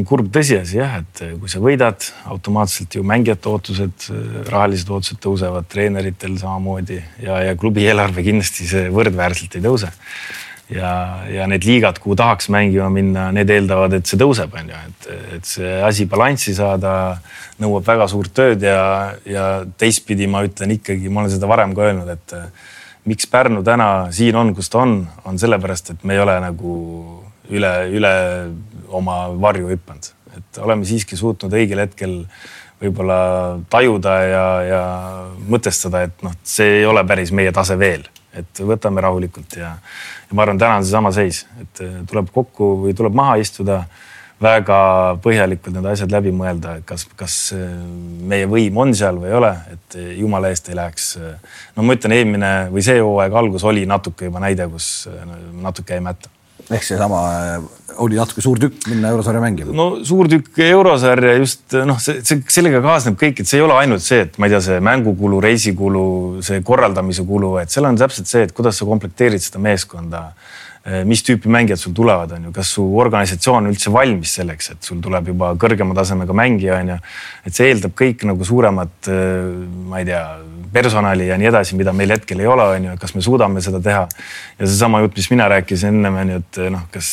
[0.10, 4.08] kurb tõsiasi jah, et kui sa võidad, automaatselt ju mängijate ootused,
[4.50, 9.92] rahalised ootused tõusevad, treeneritel samamoodi ja, ja klubi eelarve kindlasti see võrdväärselt ei tõuse.
[10.74, 10.92] ja,
[11.30, 15.10] ja need liigad, kuhu tahaks mängima minna, need eeldavad, et see tõuseb, on ju, et,
[15.38, 17.20] et see asi balanssi saada
[17.62, 21.92] nõuab väga suurt tööd ja, ja teistpidi ma ütlen ikkagi, ma olen seda varem ka
[21.92, 22.40] öelnud, et
[23.10, 26.74] miks Pärnu täna siin on, kus ta on, on sellepärast, et me ei ole nagu
[27.52, 28.14] üle, üle
[28.94, 32.22] oma varju hüpanud, et oleme siiski suutnud õigel hetkel
[32.84, 33.20] võib-olla
[33.72, 34.82] tajuda ja, ja
[35.52, 39.76] mõtestada, et noh, see ei ole päris meie tase veel, et võtame rahulikult ja,
[40.28, 43.84] ja ma arvan, täna on seesama seis, et tuleb kokku või tuleb maha istuda
[44.42, 44.78] väga
[45.24, 47.66] põhjalikult need asjad läbi mõelda, kas, kas äh,
[48.30, 51.10] meie võim on seal või ei ole, et jumala eest ei läheks.
[51.22, 55.36] Äh, no ma ütlen, eelmine või see hooaeg algus oli natuke juba näide, kus äh,
[55.64, 56.32] natuke jäi mätta
[56.72, 57.20] ehk seesama
[58.04, 59.74] oli natuke suur tükk minna eurosarja mängima.
[59.76, 63.76] no suur tükk eurosarja just noh, see, see sellega kaasneb kõik, et see ei ole
[63.78, 66.06] ainult see, et ma ei tea, see mängukulu, reisikulu,
[66.46, 70.30] see korraldamise kulu, et seal on täpselt see, et kuidas sa komplekteerid seda meeskonda
[71.08, 74.84] mis tüüpi mängijad sul tulevad, on ju, kas su organisatsioon on üldse valmis selleks, et
[74.84, 76.98] sul tuleb juba kõrgema tasemega mängija, on ju.
[77.48, 79.48] et see eeldab kõik nagu suuremat, eh,
[79.88, 80.24] ma ei tea,
[80.74, 83.80] personali ja nii edasi, mida meil hetkel ei ole, on ju, kas me suudame seda
[83.84, 84.04] teha.
[84.60, 87.10] ja seesama jutt, mis mina rääkisin ennem, on ju, et noh, kas,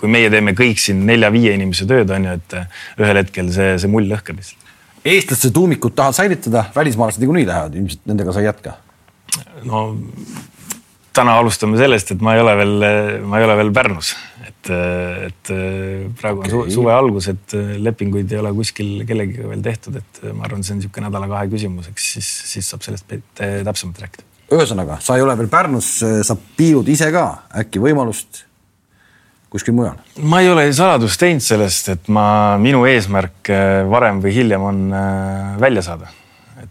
[0.00, 2.58] kui meie teeme kõik siin nelja-viie inimese tööd, on ju, et
[3.02, 4.70] ühel hetkel see, see mull lõhkeb lihtsalt.
[5.04, 8.78] eestlaste tuumikut tahad säilitada, välismaalased niikuinii lähevad, ilmselt nendega sa ei jätka?
[9.68, 9.90] no
[11.16, 12.74] täna alustame sellest, et ma ei ole veel,
[13.26, 14.12] ma ei ole veel Pärnus,
[14.46, 14.70] et,
[15.26, 15.52] et
[16.20, 16.58] praegu okay.
[16.60, 20.76] on suve algus, et lepinguid ei ole kuskil kellegiga veel tehtud, et ma arvan, see
[20.76, 24.28] on niisugune nädala-kahe küsimus, eks siis, siis saab sellest täpsemalt rääkida.
[24.54, 25.96] ühesõnaga, sa ei ole veel Pärnus,
[26.26, 27.26] sa piilud ise ka
[27.64, 28.44] äkki võimalust
[29.50, 29.98] kuskil mujal?
[30.22, 33.50] ma ei ole saladust teinud sellest, et ma, minu eesmärk
[33.90, 34.82] varem või hiljem on
[35.62, 36.14] välja saada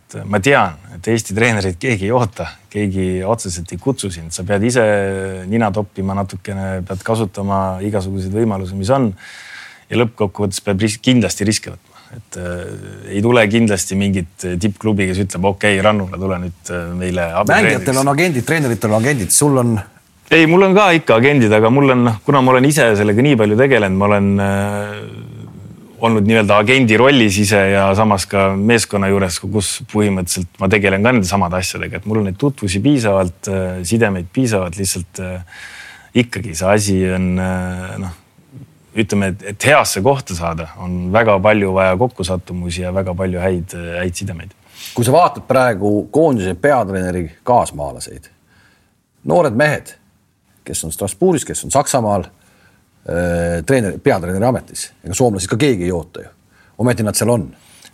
[0.09, 4.45] et ma tean, et Eesti treenereid keegi ei oota, keegi otseselt ei kutsu sind, sa
[4.47, 4.85] pead ise
[5.49, 9.11] nina toppima natukene, pead kasutama igasuguseid võimalusi, mis on.
[9.89, 12.65] ja lõppkokkuvõttes peab risk, kindlasti riske võtma, et äh,
[13.15, 17.29] ei tule kindlasti mingit tippklubi, kes ütleb, okei okay,, Rannula, tule nüüd äh, meile.
[17.49, 19.79] mängijatel on agendid, treeneritel on agendid, sul on
[20.29, 23.37] ei, mul on ka ikka agendid, aga mul on, kuna ma olen ise sellega nii
[23.39, 24.89] palju tegelenud, ma olen äh,
[26.01, 31.13] olnud nii-öelda agendi rollis ise ja samas ka meeskonna juures, kus põhimõtteliselt ma tegelen ka
[31.13, 35.59] nende samade asjadega, et mul on neid tutvusi piisavalt, äh, sidemeid piisavalt, lihtsalt äh,
[36.23, 38.15] ikkagi see asi on äh, noh,
[38.99, 44.23] ütleme, et heasse kohta saada, on väga palju vaja kokkusattumusi ja väga palju häid, häid
[44.23, 44.55] sidemeid.
[44.95, 48.29] kui sa vaatad praegu koondise peatreeneri kaasmaalaseid,
[49.27, 49.93] noored mehed,
[50.63, 52.29] kes on Strasbourgis, kes on Saksamaal
[53.07, 56.31] Äh, treeneri, peatreeneri ametis, ega soomlasi ka keegi ei oota ju.
[56.83, 57.45] ometi nad seal on.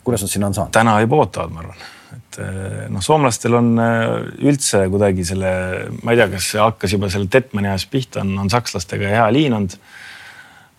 [0.04, 0.72] kuidas nad sinna on saanud?
[0.74, 1.84] täna juba ootavad, ma arvan,
[2.16, 4.02] et äh, noh, soomlastel on äh,
[4.50, 5.52] üldse kuidagi selle,
[6.02, 9.28] ma ei tea, kas see hakkas juba selle Detmani ajast pihta, on, on sakslastega hea
[9.38, 9.78] liin olnud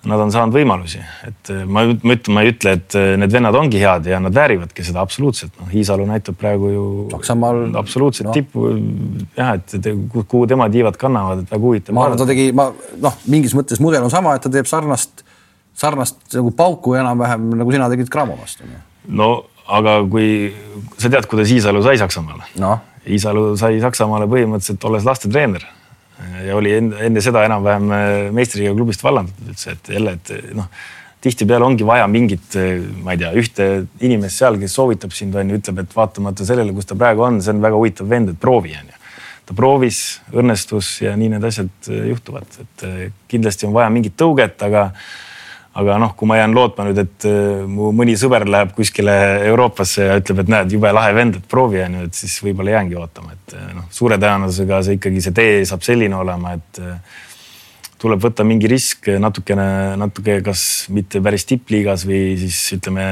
[0.07, 3.33] nad on saanud võimalusi, et eh, ma, ma ütlen, ma ei ütle, et eh, need
[3.33, 8.29] vennad ongi head ja nad väärivadki seda absoluutselt, noh, Iisalu näitab praegu ju Saksamaal absoluutselt
[8.29, 8.35] no.
[8.37, 8.69] tippu
[9.37, 11.97] jah, et kuhu tema tiivad kannavad, et väga huvitav.
[11.97, 12.69] ma arvan, ta tegi, ma
[13.03, 15.25] noh, mingis mõttes mudel on sama, et ta teeb sarnast,
[15.77, 18.67] sarnast nagu pauku enam-vähem nagu sina tegid Cramo vastu.
[19.07, 19.31] no
[19.67, 20.53] aga kui
[20.97, 22.77] sa tead, kuidas Iisalu sai Saksamaale no.?
[23.07, 25.63] Iisalu sai Saksamaale põhimõtteliselt olles lastetreener
[26.45, 30.69] ja oli enne, enne seda enam-vähem äh, meistriga klubist vallandatud üldse, et jälle, et noh,
[31.23, 33.67] tihtipeale ongi vaja mingit, äh, ma ei tea, ühte
[34.05, 37.41] inimest seal, kes soovitab sind, on ju, ütleb, et vaatamata sellele, kus ta praegu on,
[37.43, 39.03] see on väga huvitav vend, et proovi, on ju.
[39.47, 40.01] ta proovis,
[40.35, 42.87] õnnestus ja nii need asjad äh, juhtuvad, et
[43.31, 44.89] kindlasti on vaja mingit tõuget, aga
[45.77, 49.13] aga noh, kui ma jään lootma nüüd, et äh, mu mõni sõber läheb kuskile
[49.51, 52.77] Euroopasse ja ütleb, et näed, jube lahe vend, et proovi on ju, et siis võib-olla
[52.77, 56.81] jäängi ootama, et äh, noh, suure tõenäosusega see ikkagi see tee saab selline olema, et
[56.81, 57.21] äh,
[58.01, 59.69] tuleb võtta mingi risk natukene,
[60.01, 60.61] natuke, kas
[60.93, 63.07] mitte päris tippliigas või siis ütleme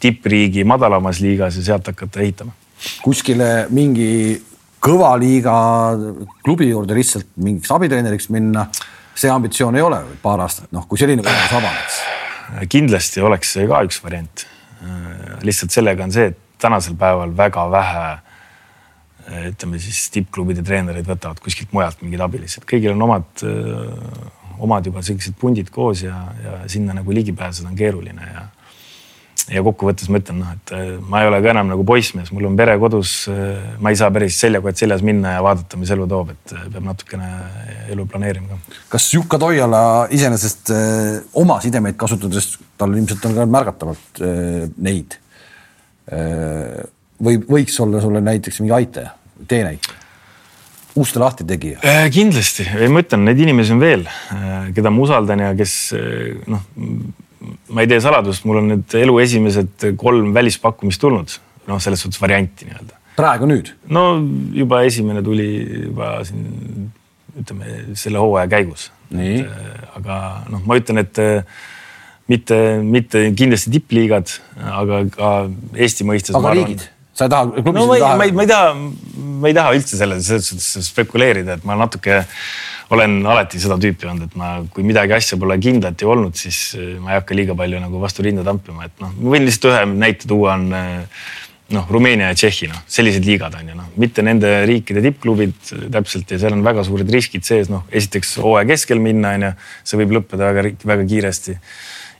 [0.00, 2.52] tippriigi madalamas liigas ja sealt hakata ehitama.
[3.04, 4.36] kuskile mingi
[4.84, 5.54] kõva liiga
[6.44, 8.68] klubi juurde lihtsalt mingiks abitreeneriks minna
[9.16, 12.02] see ambitsioon ei ole paar aastat, noh, kui selline võimalus avaneks?
[12.70, 14.46] kindlasti oleks see ka üks variant.
[15.42, 18.06] lihtsalt sellega on see, et tänasel päeval väga vähe
[19.50, 23.42] ütleme siis tippklubide treenereid võtavad kuskilt mujalt mingeid abilisi, et kõigil on omad,
[24.62, 28.44] omad juba sellised pundid koos ja, ja sinna nagu ligi pääseda on keeruline ja
[29.52, 32.48] ja kokkuvõttes ma ütlen, noh, et äh, ma ei ole ka enam nagu poissmees, mul
[32.48, 33.12] on pere kodus.
[33.30, 36.64] Äh, ma ei saa päris seljakott seljas minna ja vaadata, mis elu toob, et äh,
[36.72, 37.28] peab natukene
[37.94, 38.78] elu planeerima ka.
[38.96, 39.82] kas Jukka Toiala
[40.14, 40.72] iseenesest
[41.38, 44.24] oma sidemeid kasutades, tal ilmselt on ka märgatavalt
[44.82, 45.14] neid.
[47.26, 49.14] või võiks olla sulle näiteks mingi aitaja,
[49.48, 50.02] teenäitaja?
[50.96, 54.06] uste lahti tegija kindlasti, ma ütlen, neid inimesi on veel,
[54.74, 55.74] keda ma usaldan ja kes
[56.48, 56.62] noh
[57.68, 61.38] ma ei tee saladust, mul on nüüd elu esimesed kolm välispakkumist tulnud,
[61.70, 63.00] noh, selles suhtes varianti nii-öelda.
[63.16, 63.72] praegu nüüd?
[63.88, 64.08] no
[64.54, 65.48] juba esimene tuli
[65.86, 66.90] juba siin
[67.36, 68.90] ütleme selle hooaja käigus.
[69.12, 69.46] Äh,
[69.98, 71.44] aga noh, ma ütlen, et äh,
[72.30, 75.32] mitte, mitte kindlasti tippliigad, aga ka
[75.76, 76.36] Eesti mõistes.
[76.38, 76.86] aga riigid?
[77.16, 77.62] sa ei taha?
[77.64, 78.72] no ma ei, ma ei, ma ei taha,
[79.42, 82.24] ma ei taha üldse selles, selles suhtes spekuleerida, et ma natuke
[82.94, 86.60] olen alati seda tüüpi olnud, et ma, kui midagi asja pole kindlat ju olnud, siis
[86.78, 89.72] äh, ma ei hakka liiga palju nagu vastu rinda tampima, et noh, ma võin lihtsalt
[89.72, 91.26] ühe näite tuua, on äh,
[91.74, 95.56] noh, Rumeenia ja Tšehhi, noh, sellised liigad on ju noh, mitte nende riikide tippklubid
[95.94, 99.52] täpselt ja seal on väga suured riskid sees, noh, esiteks hooaja keskel minna, on ju,
[99.90, 101.56] see võib lõppeda väga, väga kiiresti.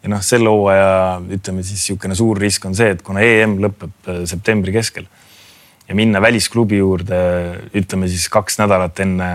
[0.03, 0.91] ja noh, selle hooaja
[1.39, 5.07] ütleme siis niisugune suur risk on see, et kuna EM lõpeb septembri keskel
[5.89, 7.21] ja minna välisklubi juurde,
[7.77, 9.29] ütleme siis kaks nädalat enne,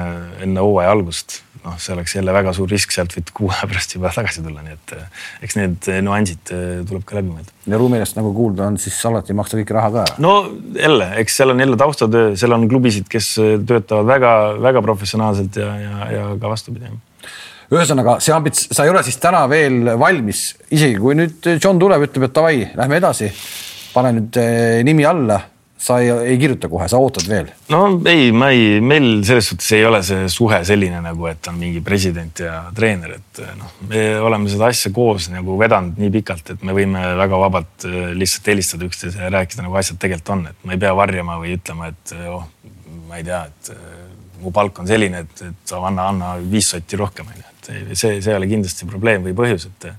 [0.44, 1.42] enne hooaja algust.
[1.62, 4.64] noh, see oleks jälle väga suur risk, sealt võid kuu aja pärast juba tagasi tulla,
[4.66, 6.50] nii et äh, eks need nüansid
[6.90, 7.54] tuleb ka läbi mõelda.
[7.70, 10.18] ja Rumeeniast nagu kuulda on, siis alati ei maksta kõiki raha ka ära.
[10.26, 10.34] no
[10.74, 13.36] jälle, eks seal on jälle taustatöö, seal on klubisid, kes
[13.70, 16.90] töötavad väga-väga professionaalselt ja, ja, ja ka vastupidi
[17.72, 22.10] ühesõnaga see ambits-, sa ei ole siis täna veel valmis, isegi kui nüüd John tuleb,
[22.10, 23.30] ütleb, et davai, lähme edasi,
[23.94, 25.40] pane nüüd eh, nimi alla
[25.82, 27.50] sa ei, ei kirjuta kohe, sa ootad veel?
[27.74, 31.58] no ei, ma ei, meil selles suhtes ei ole see suhe selline nagu, et on
[31.60, 36.54] mingi president ja treener, et noh, me oleme seda asja koos nagu vedanud nii pikalt,
[36.56, 40.48] et me võime väga vabalt eh, lihtsalt helistada üksteisele ja rääkida nagu asjad tegelikult on,
[40.54, 42.46] et ma ei pea varjama või ütlema, et oh,
[43.10, 43.96] ma ei tea, et eh,
[44.42, 48.32] mu palk on selline, et, et anna, anna viis sotti rohkem, onju et see, see
[48.32, 49.92] ei ole kindlasti probleem või põhjus, et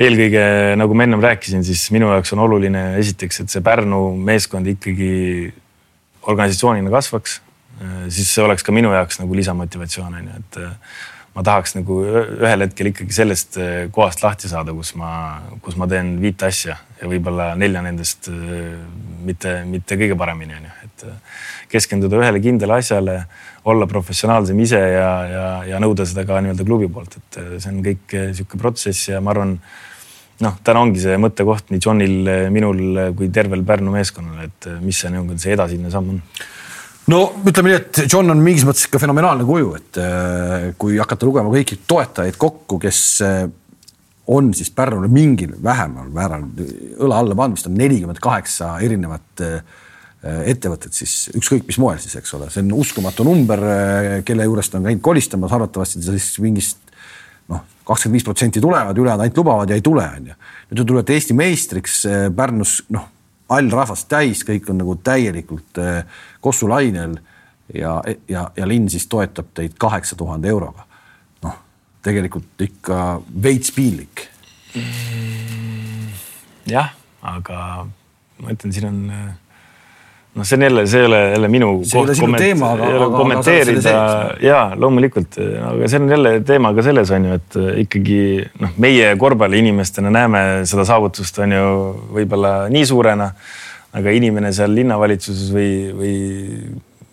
[0.00, 0.44] eelkõige
[0.80, 5.52] nagu ma ennem rääkisin, siis minu jaoks on oluline esiteks, et see Pärnu meeskond ikkagi
[6.22, 7.40] organisatsioonina kasvaks.
[8.08, 10.58] siis see oleks ka minu jaoks nagu lisamotivatsioon on ju, et
[11.34, 13.58] ma tahaks nagu ühel hetkel ikkagi sellest
[13.92, 18.28] kohast lahti saada, kus ma, kus ma teen viite asja ja võib-olla nelja nendest
[19.24, 23.16] mitte, mitte kõige paremini on ju, et keskenduda ühele kindlale asjale
[23.70, 27.70] olla professionaalsem ise ja, ja, ja nõuda seda ka nii-öelda klubi poolt, et äh, see
[27.70, 29.54] on kõik äh, protsess ja ma arvan,
[30.42, 34.98] noh, täna ongi see mõttekoht nii Johnil, äh, minul kui tervel Pärnu meeskonnal, et mis
[34.98, 36.20] see nii-öelda see edasine samm on.
[37.10, 39.98] No ütleme nii, et John on mingis mõttes ikka fenomenaalne kuju, et
[40.78, 43.00] kui hakata lugema kõiki toetajaid kokku, kes
[44.26, 46.44] on siis Pärnule mingil vähemal määral
[47.00, 49.64] õla alla pannud, vist on nelikümmend kaheksa erinevat äh,
[50.22, 54.44] Äh, ettevõtted siis ükskõik mis moel siis, eks ole, see on uskumatu number, äh, kelle
[54.46, 56.92] juurest on käinud kolistamas, arvatavasti siis mingist
[57.50, 60.36] noh, kakskümmend viis protsenti tulevad, ülejäänud ainult lubavad ja ei tule, on ju.
[60.68, 63.08] nüüd te tulete Eesti meistriks äh, Pärnus, noh,
[63.50, 65.82] all rahvast täis, kõik on nagu täielikult
[66.40, 67.18] Kossu lainel
[67.74, 67.98] ja,
[68.30, 70.86] ja, ja linn siis toetab teid kaheksa tuhande euroga.
[71.42, 71.58] noh,
[72.06, 73.02] tegelikult ikka
[73.42, 74.28] veits piinlik
[74.78, 76.14] mm,.
[76.70, 76.94] jah,
[77.26, 77.88] aga
[78.38, 79.02] ma ütlen, siin on
[80.34, 83.08] noh, see on jälle, see ei ole jälle minu see koht komment, teema, aga, aga,
[83.16, 83.96] kommenteerida.
[84.40, 85.36] ja loomulikult,
[85.68, 88.20] aga see on jälle teema ka selles on ju, et äh, ikkagi
[88.62, 91.66] noh, meie korvpalliinimestena näeme seda saavutust on ju
[92.16, 93.28] võib-olla nii suurena,
[93.92, 96.16] aga inimene seal linnavalitsuses või, või,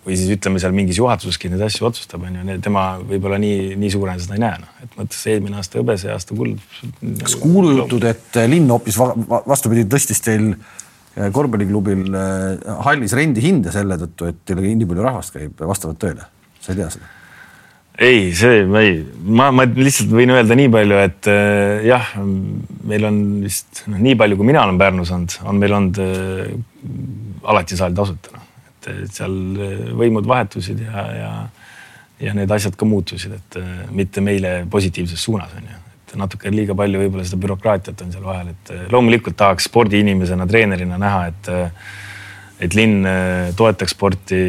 [0.07, 3.95] või siis ütleme seal mingis juhatuseski neid asju otsustab, on ju, tema võib-olla nii, nii
[3.97, 6.55] suurena seda ei näe, noh, et mõttes eelmine aasta hõbe, see aasta kuld.
[7.19, 10.53] kas kuulujutud, et linn hoopis vastupidi tõstis teil
[11.35, 16.27] korvpalliklubil äh, hallis rendihinde selle tõttu, et teil nii palju rahvast käib, vastavad tõele?
[16.59, 17.11] sa ei tea seda?
[17.99, 22.13] ei, see ma ei, ma, ma lihtsalt võin öelda nii palju, et äh, jah,
[22.89, 26.53] meil on vist noh, nii palju, kui mina olen Pärnus olnud, on meil olnud äh,
[27.49, 28.45] alati saal tasuta noh,
[28.79, 29.33] et seal
[29.99, 31.31] võimud vahetusid ja, ja
[32.19, 35.77] ja need asjad ka muutusid, et äh, mitte meile positiivses suunas on ju
[36.09, 40.47] et natuke liiga palju võib-olla seda bürokraatiat on seal vahel, et eh, loomulikult tahaks spordiinimesena,
[40.49, 41.89] treenerina näha, et eh,
[42.59, 44.39] et linn eh, toetaks sporti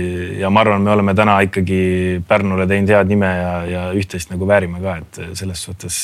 [0.41, 1.83] ja ma arvan, me oleme täna ikkagi
[2.27, 6.01] Pärnule teinud head nime ja, ja üht-teist nagu väärime ka, et selles suhtes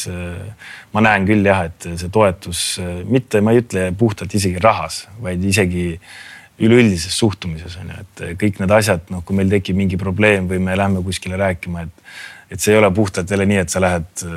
[0.95, 2.62] ma näen küll jah, et see toetus
[3.11, 5.88] mitte, ma ei ütle puhtalt isegi rahas, vaid isegi
[6.62, 10.62] üleüldises suhtumises on ju, et kõik need asjad, noh, kui meil tekib mingi probleem või
[10.62, 12.07] me lähme kuskile rääkima, et
[12.51, 14.35] et see ei ole puhtalt jälle nii, et sa lähed äh,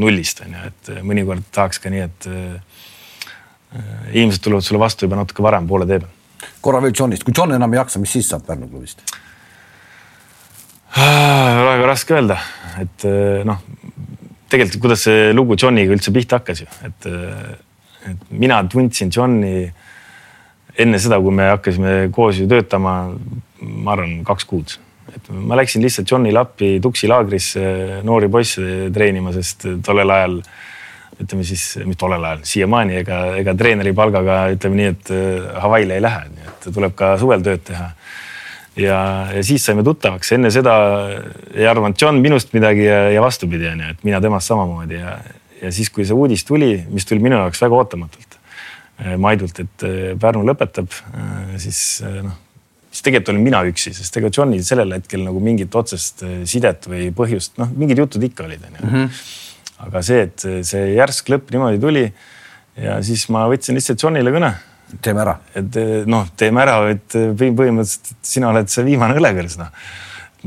[0.00, 5.06] nullist on ju, et äh, mõnikord tahaks ka nii, et äh, inimesed tulevad sulle vastu
[5.06, 6.48] juba natuke varem poole tee peal.
[6.64, 9.04] korra veel Johnist, kui John enam ei jaksa, mis siis saab Pärnu klubist?
[10.90, 12.40] Ah, väga raske öelda,
[12.82, 13.04] et
[13.46, 13.60] noh,
[14.50, 17.06] tegelikult kuidas see lugu Johniga üldse pihta hakkas ju, et,
[18.10, 19.68] et mina tundsin Johni
[20.80, 22.96] enne seda, kui me hakkasime koos ju töötama,
[23.60, 24.74] ma arvan, kaks kuud
[25.16, 27.62] et ma läksin lihtsalt Johnile appi Tuksi laagrisse
[28.06, 30.40] noori poisse treenima, sest tollel ajal
[31.20, 35.98] ütleme siis, mis tollel ajal, siiamaani ega, ega treeneri palgaga ütleme nii, et äh, Hawaii'le
[35.98, 37.90] ei lähe, nii et tuleb ka suvel tööd teha.
[38.80, 38.98] ja,
[39.34, 40.74] ja siis saime tuttavaks, enne seda
[41.54, 45.16] ei arvanud John minust midagi ja, ja vastupidi on ju, et mina temast samamoodi ja,
[45.60, 48.38] ja siis, kui see uudis tuli, mis tuli minu jaoks väga ootamatult,
[49.04, 50.94] äh, Maidult, et äh, Pärnu lõpetab,
[51.60, 52.38] siis noh
[52.90, 56.88] siis tegelikult olin mina üksi, sest ega Johnil sellel hetkel nagu mingit otsest äh, sidet
[56.90, 58.82] või põhjust, noh, mingid jutud ikka olid, onju.
[58.88, 59.22] Mhm.
[59.86, 62.02] aga see, et see järsk lõpp niimoodi tuli
[62.76, 64.52] ja siis ma võtsin lihtsalt Johnile kõne.
[65.00, 65.36] teeme ära.
[65.54, 69.70] et äh, noh, teeme ära, et äh, põhimõtteliselt, et sina oled see viimane õlekõrs, noh.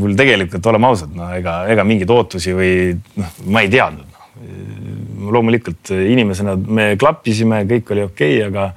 [0.04, 2.74] mul tegelikult, oleme ausad, no ega, ega mingeid ootusi või
[3.22, 5.32] noh, ma ei teadnud no..
[5.32, 8.74] loomulikult inimesena me klappisime, kõik oli okei okay,, aga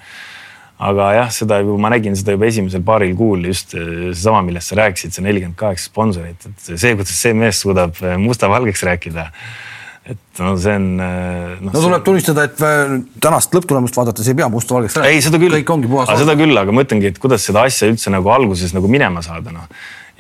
[0.77, 4.73] aga jah, seda juba ma nägin seda juba esimesel paaril kuul just äh, seesama, millest
[4.73, 9.31] sa rääkisid, see nelikümmend kaheksa sponsorit, et see, kuidas see mees suudab äh, musta-valgeks rääkida.
[10.07, 11.71] et no see on no,.
[11.73, 12.61] no tuleb tunnistada, et
[13.25, 15.15] tänast lõpptulemust vaadates ei pea musta-valgeks rääkima.
[15.17, 15.57] ei, seda küll.
[15.59, 16.13] kõik ongi puhas.
[16.21, 19.55] seda küll, aga ma ütlengi, et kuidas seda asja üldse nagu alguses nagu minema saada,
[19.57, 19.71] noh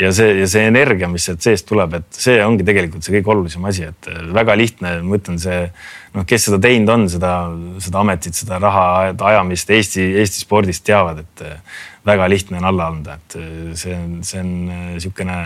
[0.00, 3.32] ja see, ja see energia, mis sealt seest tuleb, et see ongi tegelikult see kõige
[3.32, 5.62] olulisem asi, et väga lihtne, ma ütlen, see
[6.16, 7.32] noh, kes seda teinud on, seda,
[7.84, 11.46] seda ametit, seda raha ajamist Eesti, Eesti spordis teavad, et
[12.06, 13.38] väga lihtne on alla anda, et
[13.78, 14.52] see on, see on
[14.94, 15.40] niisugune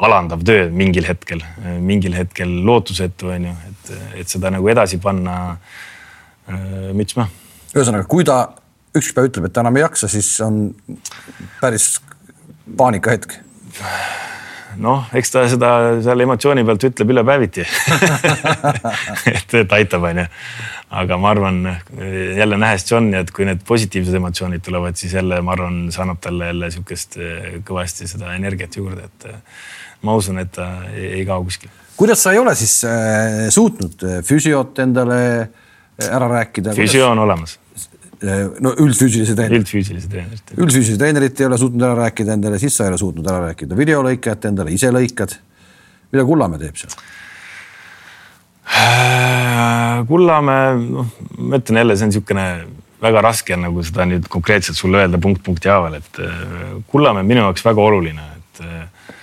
[0.00, 1.42] alandav töö mingil hetkel,
[1.84, 3.92] mingil hetkel lootusetu on ju, et,
[4.22, 5.36] et seda nagu edasi panna.
[6.96, 7.28] müts maha.
[7.76, 8.40] ühesõnaga, kui ta
[8.96, 10.72] üks päev ütleb, et ta enam ei jaksa, siis on
[11.60, 11.92] päris
[12.76, 13.36] paanikahetk
[14.80, 15.70] noh, eks ta seda
[16.04, 17.64] seal emotsiooni pealt ütleb ülepäeviti
[19.34, 20.26] et, et aitab, onju.
[21.00, 21.60] aga ma arvan
[22.36, 26.20] jälle nähes Johni, et kui need positiivsed emotsioonid tulevad, siis jälle ma arvan, see annab
[26.24, 29.40] talle jälle sihukest eh, kõvasti seda energiat juurde, et eh,
[30.06, 31.72] ma usun, et ta ei, ei kao kuskile.
[32.00, 35.20] kuidas sa ei ole siis äh, suutnud füsiot endale
[36.10, 36.74] ära rääkida?
[36.76, 37.59] füsio on olemas
[38.60, 39.62] no üldfüüsilise treeneri.
[39.62, 40.52] üldfüüsilise treenerit.
[40.56, 43.78] üldfüüsilise treenerit ei ole suutnud ära rääkida endale, siis sa ei ole suutnud ära rääkida
[43.78, 45.38] videolõikajat endale, ise lõikad.
[46.12, 46.92] mida Kullamäe teeb seal?
[50.10, 51.08] Kullamäe, noh,
[51.38, 52.46] ma ütlen jälle, see on niisugune
[53.00, 56.40] väga raske on nagu seda nüüd konkreetselt sulle öelda punkt punkti haaval, et äh,
[56.90, 59.14] Kullamäe on minu jaoks väga oluline, et äh,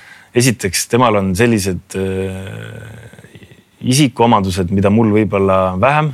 [0.41, 3.43] esiteks temal on sellised äh,
[3.81, 6.11] isikuomadused, mida mul võib-olla vähem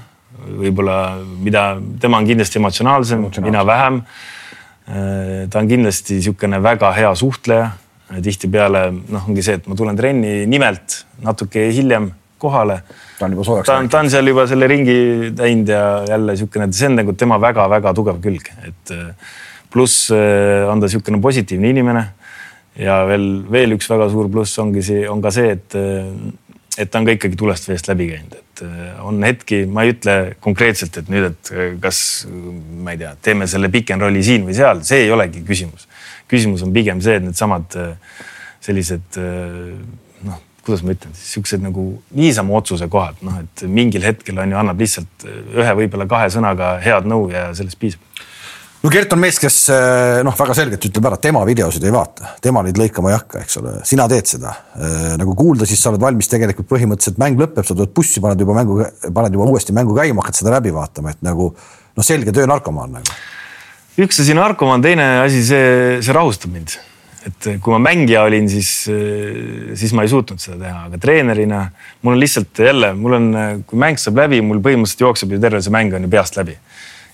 [0.48, 0.98] võib-olla,
[1.44, 1.68] mida,
[2.02, 4.02] tema on kindlasti emotsionaalsem, mina vähem.
[4.84, 7.72] Äh, ta on kindlasti niisugune väga hea suhtleja.
[8.14, 12.12] tihtipeale noh, ongi see, et ma tulen trenni nimelt natuke hiljem
[12.44, 12.82] kohale.
[13.18, 13.92] ta on juba soojaks läinud.
[13.92, 14.98] ta on seal juba selle ringi
[15.38, 19.32] teinud ja jälle niisugune, see on nagu tema väga-väga tugev külg, et äh,
[19.74, 22.04] pluss äh, on ta niisugune positiivne inimene.
[22.76, 25.76] ja veel, veel üks väga suur pluss ongi see, on ka see, et,
[26.78, 29.94] et ta on ka ikkagi tulest veest läbi käinud, et äh, on hetki, ma ei
[29.94, 32.00] ütle konkreetselt, et nüüd, et äh, kas
[32.30, 35.88] ma ei tea, teeme selle pick and roll'i siin või seal, see ei olegi küsimus.
[36.32, 38.18] küsimus on pigem see, et needsamad äh,
[38.64, 39.20] sellised
[40.24, 41.84] noh, kuidas ma ütlen siis siuksed nagu
[42.16, 46.78] niisama otsuse kohad, noh, et mingil hetkel on ju, annab lihtsalt ühe, võib-olla kahe sõnaga
[46.84, 48.13] head nõu ja sellest piisab
[48.84, 52.34] no Gert on mees, kes eh, noh, väga selgelt ütleb ära, tema videosid ei vaata,
[52.44, 54.54] tema neid lõikama ei hakka, eks ole, sina teed seda.
[54.76, 58.44] Eh, nagu kuulda, siis sa oled valmis tegelikult põhimõtteliselt mäng lõpeb, sa tuled bussi, paned
[58.44, 58.82] juba mängu,
[59.16, 62.98] paned juba uuesti mängu käima, hakkad seda läbi vaatama, et nagu noh, selge töö narkomaan
[63.00, 63.20] nagu.
[64.04, 65.70] üks asi narkomaan, teine asi, see,
[66.04, 66.76] see rahustab mind.
[67.24, 68.84] et kui ma mängija olin, siis,
[69.80, 71.62] siis ma ei suutnud seda teha, aga treenerina
[72.02, 73.30] mul on lihtsalt jälle, mul on,
[73.64, 76.58] kui mäng saab läbi, mul põhimõtteliselt jookseb ju terve see mäng on ju peast läbi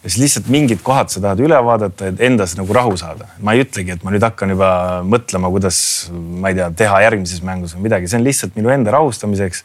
[0.03, 3.27] ja siis lihtsalt mingid kohad sa tahad üle vaadata, et endas nagu rahu saada.
[3.43, 4.69] ma ei ütlegi, et ma nüüd hakkan juba
[5.03, 5.79] mõtlema, kuidas
[6.13, 9.63] ma ei tea, teha järgmises mängus või midagi, see on lihtsalt minu enda rahustamiseks.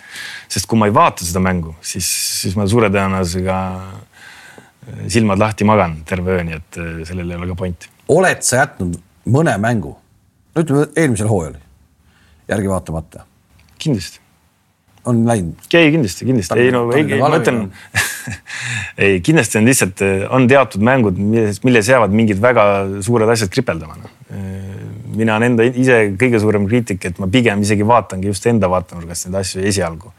[0.56, 2.08] sest kui ma ei vaata seda mängu, siis,
[2.40, 7.38] siis ma suure tõenäosusega äh, silmad lahti magan terve öö, nii et äh, sellel ei
[7.38, 7.92] ole ka pointi.
[8.08, 8.98] oled sa jätnud
[9.30, 11.60] mõne mängu, no ütleme eelmisel hooajal
[12.50, 13.22] järgi vaatamata?
[13.78, 14.18] kindlasti
[15.06, 15.62] on läinud?
[15.70, 17.68] ei, kindlasti, kindlasti, ei no ei, ma ütlen
[19.02, 20.04] ei, kindlasti on lihtsalt,
[20.34, 22.64] on teatud mängud, milles, milles jäävad mingid väga
[23.04, 24.12] suured asjad kripeldama no..
[25.14, 29.28] mina olen enda ise kõige suurem kriitik, et ma pigem isegi vaatangi just enda vaatenurgast
[29.28, 30.12] neid asju esialgu.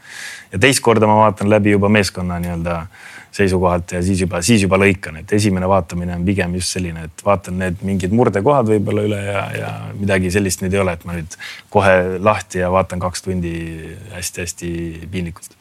[0.52, 2.80] ja teist korda ma vaatan läbi juba meeskonna nii-öelda
[3.36, 7.24] seisukohalt ja siis juba, siis juba lõikan, et esimene vaatamine on pigem just selline, et
[7.26, 11.18] vaatan need mingid murdekohad võib-olla üle ja, ja midagi sellist nüüd ei ole, et ma
[11.18, 11.36] nüüd
[11.72, 13.52] kohe lahti ja vaatan kaks tundi
[14.14, 14.70] hästi-hästi
[15.12, 15.52] piinlikult.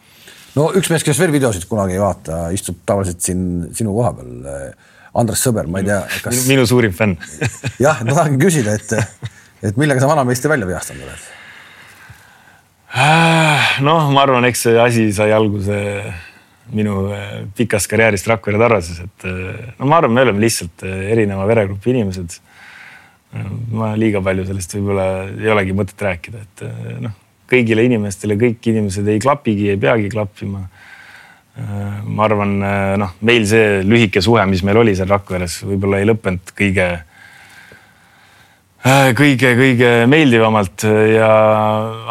[0.56, 4.76] No üks mees, kes veel videosid kunagi ei vaata, istub tavaliselt siin sinu koha peal.
[5.16, 6.42] Andres Sõber, ma ei tea, kas.
[6.50, 7.16] minu suurim fänn
[7.86, 9.30] jah, ma tahangi küsida, et,
[9.64, 11.30] et millega sa vanameistri välja vihastanud oled?
[13.88, 15.78] noh, ma arvan, eks see asi sai alguse
[16.76, 21.48] minu äh, pikast karjäärist Rakvere Tarvases, et äh, no ma arvan, me oleme lihtsalt erineva
[21.48, 22.40] veregrupi inimesed.
[23.76, 26.62] ma liiga palju sellest võib-olla ei olegi mõtet rääkida, et
[27.04, 27.16] noh,
[27.52, 30.66] kõigile inimestele kõik inimesed ei klapigi, ei peagi klappima.
[31.56, 32.58] ma arvan,
[33.00, 36.88] noh, meil see lühike suhe, mis meil oli seal Rakveres, võib-olla ei lõppenud kõige
[39.82, 41.30] äh, meeldivamalt ja,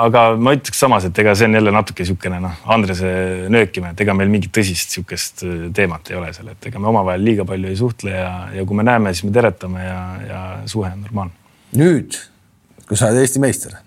[0.03, 3.13] aga ma ütleks samas, et ega see on jälle natuke niisugune noh, Andrese
[3.53, 4.99] nöökimine, et ega meil mingit tõsist
[5.47, 8.67] äh, teemat ei ole seal, et ega me omavahel liiga palju ei suhtle ja, ja
[8.67, 11.39] kui me näeme, siis me teretame ja, ja suhe on normaalne.
[11.79, 12.19] nüüd,
[12.89, 13.79] kui sa oled Eesti meister,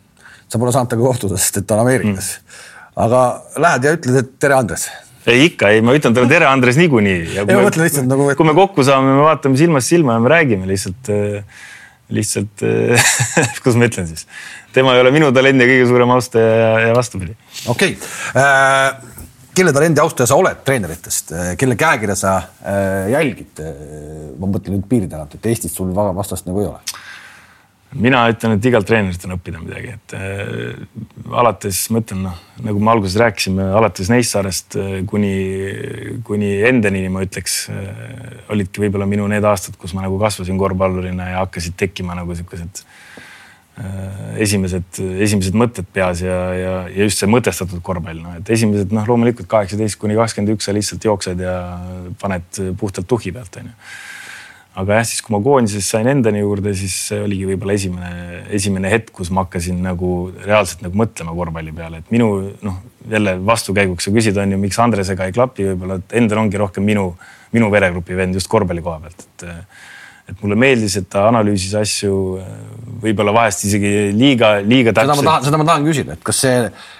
[0.47, 2.63] sa pole saanud temaga kohtuda, sest et ta on Ameerikas mm..
[3.07, 3.25] aga
[3.63, 4.87] lähed ja ütled, et tere, Andres
[5.27, 7.17] ei ikka, ei, ma ütlen talle tere, Andres, niikuinii.
[7.35, 8.37] ei, ma mõtlen lihtsalt nagu et....
[8.39, 11.65] kui me kokku saame, me vaatame silmast silma ja me räägime lihtsalt, äh,
[12.15, 12.63] lihtsalt
[13.61, 14.23] kuidas ma ütlen siis,
[14.75, 17.35] tema ei ole minu talendi kõige suurem austaja ja, ja vastupidi.
[17.67, 18.39] okei okay.
[18.39, 19.25] äh,,
[19.57, 23.65] kelle talendi austaja sa oled treeneritest, äh, kelle käekirja sa äh, jälgid?
[24.37, 27.03] ma mõtlen nüüd piiri tagant, et Eestis sul väga vastast nagu ei ole
[27.95, 30.81] mina ütlen, et igalt treenerilt on õppida midagi, et äh,
[31.39, 35.33] alates ma ütlen, noh nagu me alguses rääkisime, alates Neissaarest äh, kuni,
[36.27, 37.93] kuni Endenini ma ütleks äh,,
[38.53, 42.83] olidki võib-olla minu need aastad, kus ma nagu kasvasin korvpallurina ja hakkasid tekkima nagu siukesed
[42.83, 48.91] äh, esimesed, esimesed mõtted peas ja, ja, ja just see mõtestatud korvpall, noh et esimesed
[48.95, 51.57] noh, loomulikult kaheksateist kuni kakskümmend üks sa lihtsalt jooksed ja
[52.19, 53.75] paned puhtalt tuhhi pealt onju
[54.77, 58.11] aga jah, siis kui ma koondises sain endani juurde, siis see oligi võib-olla esimene,
[58.53, 62.29] esimene hetk, kus ma hakkasin nagu reaalselt nagu mõtlema korvpalli peale, et minu
[62.65, 62.77] noh,
[63.09, 66.85] jälle vastukäiguks sa küsid, on ju, miks Andresega ei klapi, võib-olla, et Ender ongi rohkem
[66.85, 67.09] minu,
[67.55, 69.47] minu veregrupi vend just korvpalli koha pealt, et
[70.27, 72.15] et mulle meeldis, et ta analüüsis asju
[73.01, 75.13] võib-olla vahest isegi liiga, liiga täpselt.
[75.13, 76.55] seda ma tahan, seda ma tahan küsida, et kas see,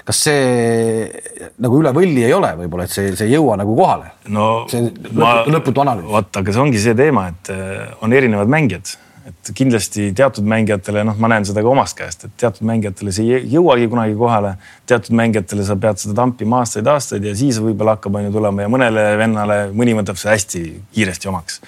[0.08, 4.14] kas see nagu üle võlli ei ole võib-olla, et see, see ei jõua nagu kohale?
[4.34, 6.08] no see ma, lõputu analüüs.
[6.14, 8.94] vot, aga see ongi see teema, et äh, on erinevad mängijad,
[9.28, 13.42] et kindlasti teatud mängijatele, noh, ma näen seda ka omast käest, et teatud mängijatele see
[13.42, 14.56] ei jõuagi kunagi kohale.
[14.88, 18.72] teatud mängijatele sa pead seda tampima aastaid-aastaid ja siis võib-olla hakkab on ju tulema ja
[18.72, 20.66] mõnele vennale mõni võtab see hästi
[20.96, 21.62] kiiresti omaks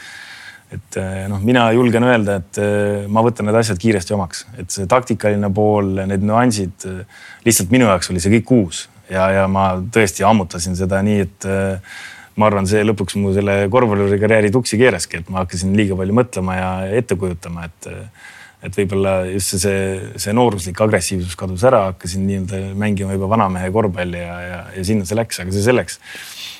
[0.69, 4.69] et eh, noh, mina julgen öelda, et eh, ma võtan need asjad kiiresti omaks, et
[4.73, 8.85] see taktikaline pool, need nüansid, eh, lihtsalt minu jaoks oli see kõik uus.
[9.09, 11.45] Ja, ja ma tõesti ammutasin seda nii, et
[12.37, 16.57] ma arvan, see lõpuks mu selle korvpallurikarjääri tuksi keeraski, et ma hakkasin liiga palju mõtlema
[16.59, 16.67] ja
[16.99, 17.89] ette kujutama, et
[18.65, 23.71] et võib-olla just see, see, see nooruslik agressiivsus kadus ära, hakkasin nii-öelda mängima juba vanamehe
[23.71, 25.99] korvpalli ja, ja, ja sinna see läks, aga see selleks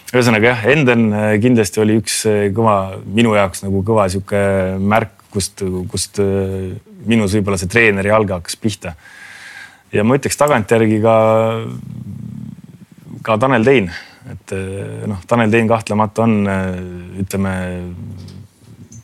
[0.10, 4.42] ühesõnaga jah, Enden äh, kindlasti oli üks äh, kõva, minu jaoks nagu kõva sihuke
[4.82, 6.72] märk, kust, kust äh,
[7.10, 8.96] minus võib-olla see treeneri jalge hakkas pihta.
[9.94, 11.16] ja ma ütleks tagantjärgi ka,
[13.26, 13.92] ka Tanel Tein,
[14.34, 14.56] et
[15.10, 16.36] noh, Tanel Tein kahtlemata on,
[17.22, 17.54] ütleme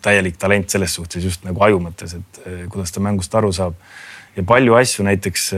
[0.05, 2.41] täielik talent selles suhtes just nagu aju mõttes, et
[2.71, 3.77] kuidas ta mängust aru saab
[4.35, 5.51] ja palju asju näiteks,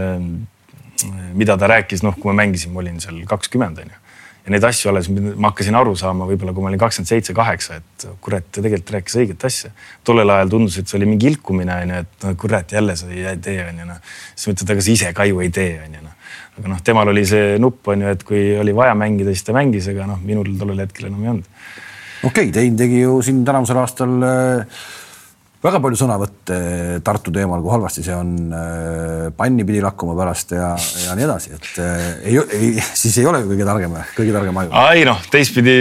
[1.38, 4.04] mida ta rääkis, noh, kui ma mängisin, ma olin seal kakskümmend onju
[4.48, 7.82] ja neid asju alles ma hakkasin aru saama võib-olla, kui ma olin kakskümmend seitse, kaheksa,
[7.82, 9.74] et kurat, ta tegelikult rääkis õiget asja.
[10.08, 13.36] tollel ajal tundus, et see oli mingi ilkumine onju, et no kurat, jälle sa ei
[13.44, 14.00] tee onju noh.
[14.36, 16.16] siis mõtled, aga sa ise ka ju ei tee onju noh.
[16.62, 19.92] aga noh, temal oli see nupp onju, et kui oli vaja mängida, siis ta mängis,
[19.92, 21.52] aga noh, minul tollel hetkel enam ei olnud.
[22.24, 24.80] Okei okay,, Tein tegi ju siin tänavusel aastal äh
[25.68, 26.58] väga palju sõnavõtte
[27.06, 28.32] Tartu teemal, kui halvasti see on.
[28.56, 30.72] Äh, panni pidi lakkuma pärast ja,
[31.04, 34.72] ja nii edasi, et äh, ei, ei, siis ei ole kõige targem, kõige targem aju.
[34.96, 35.76] ei noh, teistpidi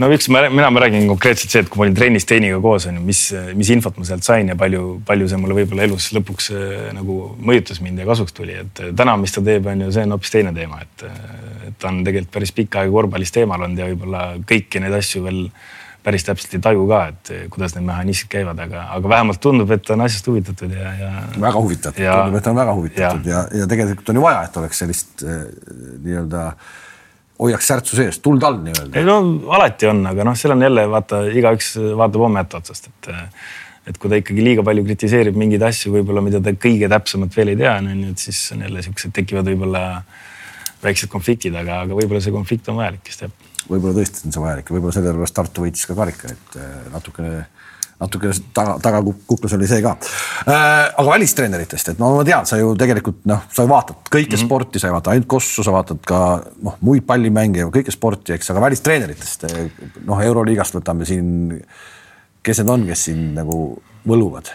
[0.00, 3.00] no üks, mina, ma räägin konkreetselt see, et kui ma olin trennis Teiniga koos on
[3.00, 3.22] ju, mis,
[3.58, 7.20] mis infot ma sealt sain ja palju, palju see mulle võib-olla elus lõpuks äh, nagu
[7.38, 10.34] mõjutas mind ja kasuks tuli, et täna, mis ta teeb, on ju, see on hoopis
[10.34, 11.08] teine teema, et,
[11.70, 15.26] et ta on tegelikult päris pikka aega korvpallis teemal olnud ja võib-olla kõiki neid asju
[15.26, 15.42] veel
[16.06, 19.90] päris täpselt ei taju ka, et kuidas need mehhanismid käivad, aga, aga vähemalt tundub, et
[19.90, 21.12] on asjast huvitatud ja, ja.
[21.42, 24.58] väga huvitatud, tundub, et on väga huvitatud ja, ja, ja tegelikult on ju vaja, et
[24.62, 25.40] oleks sellist äh,
[26.04, 26.44] nii-öelda
[27.42, 28.94] hoiaks särtsu sees, tuld all nii-öelda.
[28.96, 29.18] ei no
[29.58, 33.10] alati on, aga noh, seal on jälle vaata, igaüks vaatab oma etteotsast, et
[33.86, 37.52] et kui ta ikkagi liiga palju kritiseerib mingeid asju, võib-olla mida ta kõige täpsemalt veel
[37.52, 39.82] ei tea, on ju, et siis on jälle siuksed tekivad võib-olla
[40.82, 44.42] väiksed konfliktid, aga, aga võib-olla see konflikt on vajalik, kes teab võib-olla tõesti on see
[44.42, 47.44] vajalik ja võib-olla sellepärast Tartu võitis ka karika, et äh, natukene,
[48.00, 50.92] natukene taga, tagakuklus oli see ka äh,.
[50.92, 54.46] aga välistreeneritest, et no ma tean, sa ju tegelikult noh, sa vaatad kõike mm -hmm.
[54.46, 56.20] sporti, sa ei vaata ainult kossu, sa vaatad ka
[56.62, 59.48] noh, muid pallimänge, kõike sporti, eks, aga välistreeneritest
[60.04, 61.62] noh, Euroliigast võtame siin.
[62.42, 64.52] kes need on, kes siin nagu võluvad?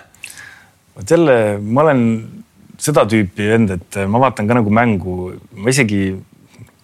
[0.96, 2.02] vot jälle ma olen
[2.82, 6.16] seda tüüpi vend, et ma vaatan ka nagu mängu, ma isegi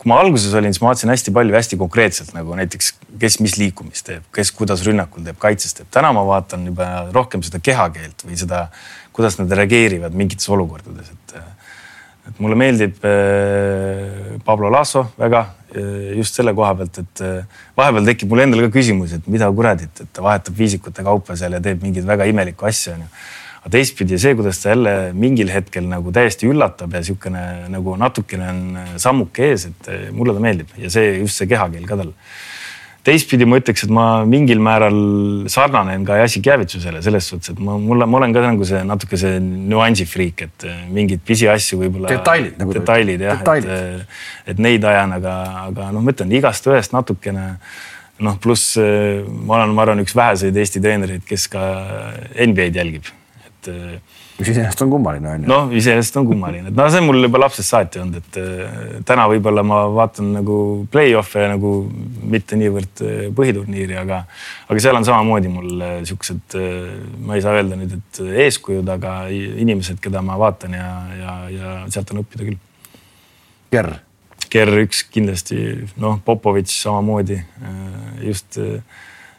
[0.08, 3.58] kui ma alguses olin, siis ma vaatasin hästi palju hästi konkreetselt nagu näiteks, kes mis
[3.60, 5.90] liikumist teeb, kes kuidas rünnakul teeb, kaitses teeb.
[5.92, 8.70] täna ma vaatan juba rohkem seda kehakeelt või seda,
[9.12, 11.36] kuidas nad reageerivad mingites olukordades, et.
[12.30, 15.44] et mulle meeldib äh, Pablo Lasso väga
[15.76, 19.52] äh, just selle koha pealt, et äh, vahepeal tekib mul endal ka küsimus, et mida
[19.52, 23.12] kuradit, et ta vahetab viisikute kaupa seal ja teeb mingeid väga imelikku asja onju
[23.62, 28.52] aga teistpidi see, kuidas ta jälle mingil hetkel nagu täiesti üllatab ja niisugune nagu natukene
[28.52, 28.62] on
[29.02, 32.14] sammuke ees, et mulle ta meeldib ja see just see kehakeel ka tal.
[33.08, 34.98] teistpidi ma ütleks, et ma mingil määral
[35.52, 39.20] sarnanen ka Jassik Jäävitsusele selles suhtes, et ma, mulle, ma olen ka nagu see natuke
[39.20, 42.12] see nüansifriik, et äh, mingeid pisiasju võib-olla.
[42.12, 42.76] detailid nagu.
[42.76, 45.38] detailid jah, et, äh, et neid ajan, aga,
[45.70, 47.54] aga noh, ma ütlen igast ühest natukene
[48.28, 51.64] noh, pluss äh, ma olen, ma arvan, üks väheseid Eesti treenereid, kes ka
[52.34, 53.08] NBA-d jälgib,
[53.72, 55.50] et mis iseenesest on kummaline on ju.
[55.50, 58.82] noh, iseenesest on kummaline, et no see on mul juba lapsest saati olnud, et äh,
[59.08, 60.58] täna võib-olla ma vaatan nagu
[60.94, 61.72] play-off'e nagu
[62.34, 64.22] mitte niivõrd äh, põhiturniiri, aga,
[64.68, 66.58] aga seal on samamoodi mul äh, siuksed,
[67.26, 71.78] ma ei saa öelda nüüd, et eeskujud, aga inimesed, keda ma vaatan ja, ja, ja
[71.94, 72.62] sealt on õppida küll.
[73.74, 73.98] Gerr.
[74.54, 75.60] Gerr üks kindlasti,
[76.00, 77.42] noh, Popovitš samamoodi
[78.24, 78.62] just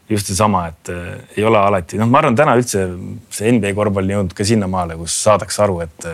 [0.08, 2.84] just seesama, et äh, ei ole alati, noh, ma arvan, täna üldse
[3.34, 6.08] see NBA korvpall jõudnud ka sinnamaale, kus saadakse aru, et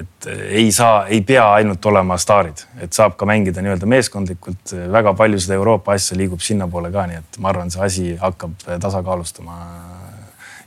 [0.00, 4.74] et ei saa, ei pea ainult olema staarid, et saab ka mängida nii-öelda meeskondlikult.
[4.92, 8.54] väga palju seda Euroopa asja liigub sinnapoole ka, nii et ma arvan, see asi hakkab
[8.80, 9.56] tasakaalustuma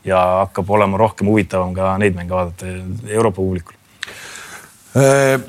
[0.04, 2.74] ja hakkab olema rohkem huvitavam ka neid mänge vaadata
[3.08, 3.80] Euroopa publikul.
[5.00, 5.40] Äh,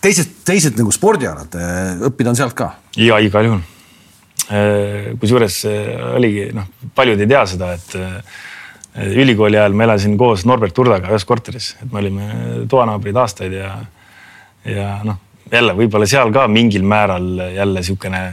[0.00, 2.72] teised, teised nagu spordialad, äh, õppida on sealt ka?
[2.96, 3.69] ja igal juhul Äh,
[5.20, 8.40] kusjuures äh, oligi noh, paljud ei tea seda, et äh,
[9.22, 12.28] ülikooli ajal ma elasin koos Norbert Urdaga ühes korteris, et me olime
[12.70, 13.76] toanaabrid aastaid ja,
[14.66, 15.20] ja noh,
[15.52, 18.24] jälle võib-olla seal ka mingil määral jälle sihukene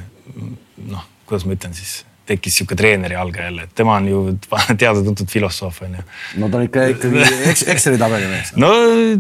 [0.90, 4.22] noh, kuidas ma ütlen siis tekkis sihuke treeneri alge jälle, et tema on ju
[4.82, 6.06] teada-tuntud filosoof on ju.
[6.42, 8.54] no ta on ikka ikkagi eks, Exceli tabeli mees.
[8.60, 8.72] no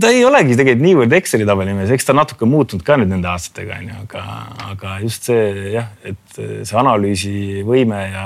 [0.01, 3.31] ta ei olegi tegelikult niivõrd Exceli tabeli mees, eks ta natuke muutunud ka nüüd nende
[3.31, 4.23] aastatega on ju, aga,
[4.71, 8.25] aga just see jah, et see analüüsivõime ja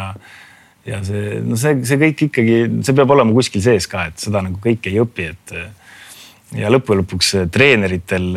[0.88, 4.42] ja see, no see, see kõik ikkagi, see peab olema kuskil sees ka, et seda
[4.42, 5.54] nagu kõike ei õpi, et
[6.58, 8.32] ja lõppude lõpuks treeneritel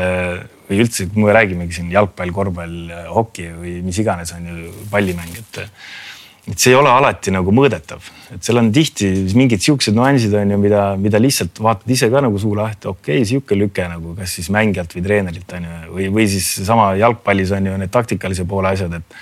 [0.69, 5.41] või üldse, kui me räägimegi siin jalgpall, korvpall, hoki või mis iganes on ju pallimäng,
[5.41, 5.61] et
[6.45, 10.51] et see ei ole alati nagu mõõdetav, et seal on tihti mingid siuksed nüansid on
[10.53, 14.13] ju, mida, mida lihtsalt vaatad ise ka nagu suu lahti, okei okay,, sihuke lüke nagu
[14.19, 17.93] kas siis mängijalt või treenerilt on ju, või, või siis sama jalgpallis on ju need
[17.95, 19.17] taktikalise poole asjad, et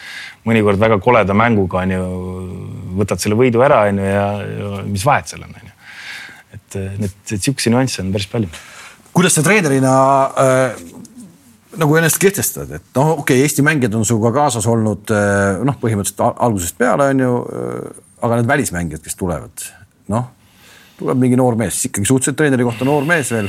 [0.50, 2.08] mõnikord väga koleda mänguga on ju,
[2.98, 5.76] võtad selle võidu ära on ju ja, ja mis vahet seal on, on ju.
[6.58, 8.50] et need, siukseid nüansse on päris palju.
[9.14, 9.94] kuidas sa treenerina
[10.42, 10.82] äh,
[11.80, 15.78] nagu ennast kehtestad, et noh, okei okay,, Eesti mängijad on sinuga kaasas olnud eh, noh,
[15.80, 17.36] põhimõtteliselt algusest peale on ju.
[17.42, 19.64] Eh, aga need välismängijad, kes tulevad,
[20.12, 20.28] noh,
[20.98, 23.48] tuleb mingi noor mees, ikkagi suhteliselt treeneri kohta noor mees veel.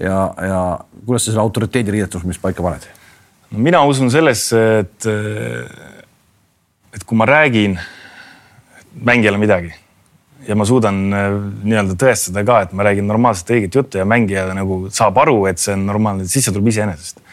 [0.00, 0.16] ja,
[0.48, 0.62] ja
[1.04, 2.88] kuidas sa selle autoriteedi riietusmist paika paned?
[3.52, 5.06] no mina usun sellesse, et,
[6.94, 7.78] et kui ma räägin
[8.98, 9.72] mängijale midagi
[10.46, 11.28] ja ma suudan äh,
[11.64, 15.62] nii-öelda tõestada ka, et ma räägin normaalset õiget juttu ja mängija nagu saab aru, et
[15.62, 17.24] see on normaalne, siis see tuleb iseenesest.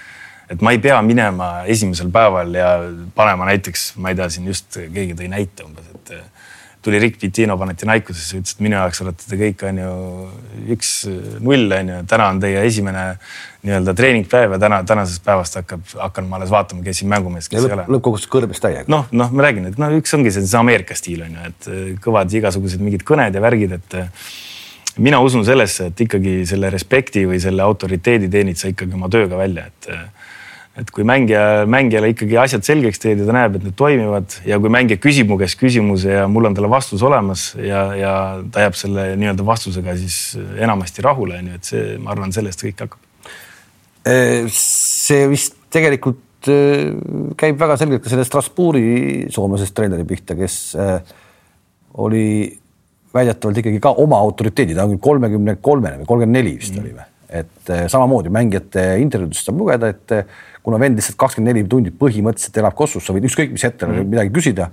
[0.49, 2.69] et ma ei pea minema esimesel päeval ja
[3.15, 6.13] panema näiteks, ma ei tea, siin just keegi tõi näite umbes, et
[6.85, 9.91] tuli Rick Pitino Panathinaikosesse, ütles, et minu jaoks olete te kõik on ju
[10.75, 13.05] üks-null on ju, täna on teie esimene
[13.65, 17.59] nii-öelda treeningpäev ja täna, tänasest päevast hakkab, hakkan ma alles vaatama, kes siin mängumees, kes
[17.59, 17.87] ja ei ole.
[17.95, 18.85] lõppkokkuvõttes kõrbes täiega.
[18.91, 21.69] noh, noh, ma räägin, et noh, üks ongi see, see Ameerika stiil on ju, et
[21.71, 24.29] äh, kõvad igasugused mingid kõned ja värgid, et äh,
[25.01, 29.41] mina usun sellesse, et ikkagi selle respekti või selle autoriteedi teenid sa ikkagi oma tööga
[29.41, 30.05] välja, et äh,
[30.75, 34.57] et kui mängija, mängijale ikkagi asjad selgeks teed ja ta näeb, et need toimivad ja
[34.59, 38.13] kui mängija küsib mu käest küsimuse ja mul on talle vastus olemas ja, ja
[38.51, 42.65] ta jääb selle nii-öelda vastusega siis enamasti rahule, on ju, et see, ma arvan, sellest
[42.65, 42.99] kõik hakkab.
[44.51, 50.57] see vist tegelikult käib väga selgelt ka selle Strasbourgi soomlasest treeneri pihta, kes
[52.03, 52.27] oli
[53.15, 56.83] väidetavalt ikkagi ka oma autoriteedi, ta on küll kolmekümne kolmene või kolmkümmend neli vist mm.
[56.83, 57.07] oli või,
[57.39, 60.15] et samamoodi mängijate intervjuudest saab lugeda, et
[60.65, 64.11] kuna vend lihtsalt kakskümmend neli tundi põhimõtteliselt elab Kosovos, sa võid ükskõik mis hetkel mm.
[64.15, 64.71] midagi küsida.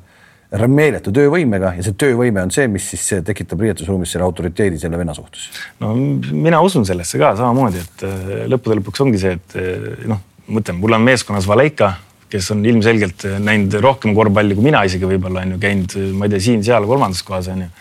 [0.68, 5.14] meeletu töövõimega ja see töövõime on see, mis siis tekitab riietusruumis selle autoriteedi selle venna
[5.14, 5.48] suhtes.
[5.80, 10.20] no mina usun sellesse ka samamoodi, et äh, lõppude lõpuks ongi see, et äh, noh,
[10.48, 11.94] ma ütlen, mul on meeskonnas Valeika,
[12.32, 16.32] kes on ilmselgelt näinud rohkem korvpalli kui mina isegi võib-olla on ju käinud, ma ei
[16.34, 17.72] tea, siin-seal kolmandas kohas on ju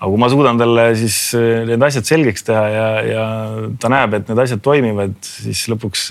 [0.00, 3.24] aga kui ma suudan talle siis äh, need asjad selgeks teha ja, ja
[3.80, 6.06] ta näeb, et need asjad toimivad, siis lõpuks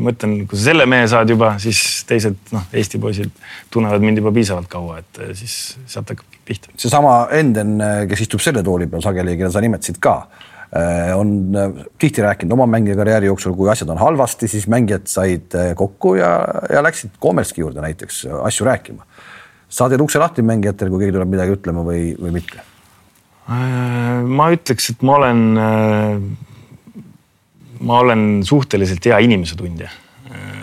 [0.00, 3.32] ma ütlen, kui sa selle mehe saad juba, siis teised noh, Eesti poisid
[3.72, 5.54] tunnevad mind juba piisavalt kaua, et äh, siis
[5.88, 6.74] sealt hakkab pihta.
[6.80, 7.78] seesama Enden,
[8.10, 10.18] kes istub selle tooli peal sageli, keda sa nimetasid ka
[11.14, 11.28] on
[12.02, 16.32] tihti rääkinud oma mängija karjääri jooksul, kui asjad on halvasti, siis mängijad said kokku ja,
[16.66, 19.06] ja läksid Komerski juurde näiteks asju rääkima.
[19.68, 22.73] sa teed ukse lahti mängijatel, kui keegi tuleb midagi ütlema või, või mitte
[23.48, 27.02] ma ütleks, et ma olen, äh,
[27.84, 29.90] ma olen suhteliselt hea inimese tundja.
[30.30, 30.60] Äh,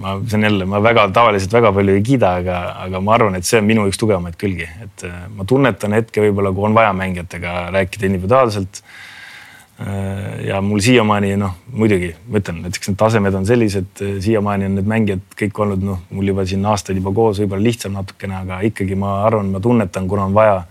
[0.00, 3.36] ma, see on jälle, ma väga tavaliselt väga palju ei kiida, aga, aga ma arvan,
[3.36, 6.76] et see on minu üks tugevamaid külgi, et äh, ma tunnetan hetke võib-olla, kui on
[6.76, 8.80] vaja mängijatega rääkida individuaalselt.
[9.84, 14.70] Äh, ja mul siiamaani noh, muidugi ma ütlen, näiteks need tasemed on sellised, äh, siiamaani
[14.70, 18.38] on need mängijad kõik olnud noh, mul juba siin aastaid juba koos, võib-olla lihtsam natukene,
[18.46, 20.62] aga ikkagi ma arvan, ma tunnetan, kuna on vaja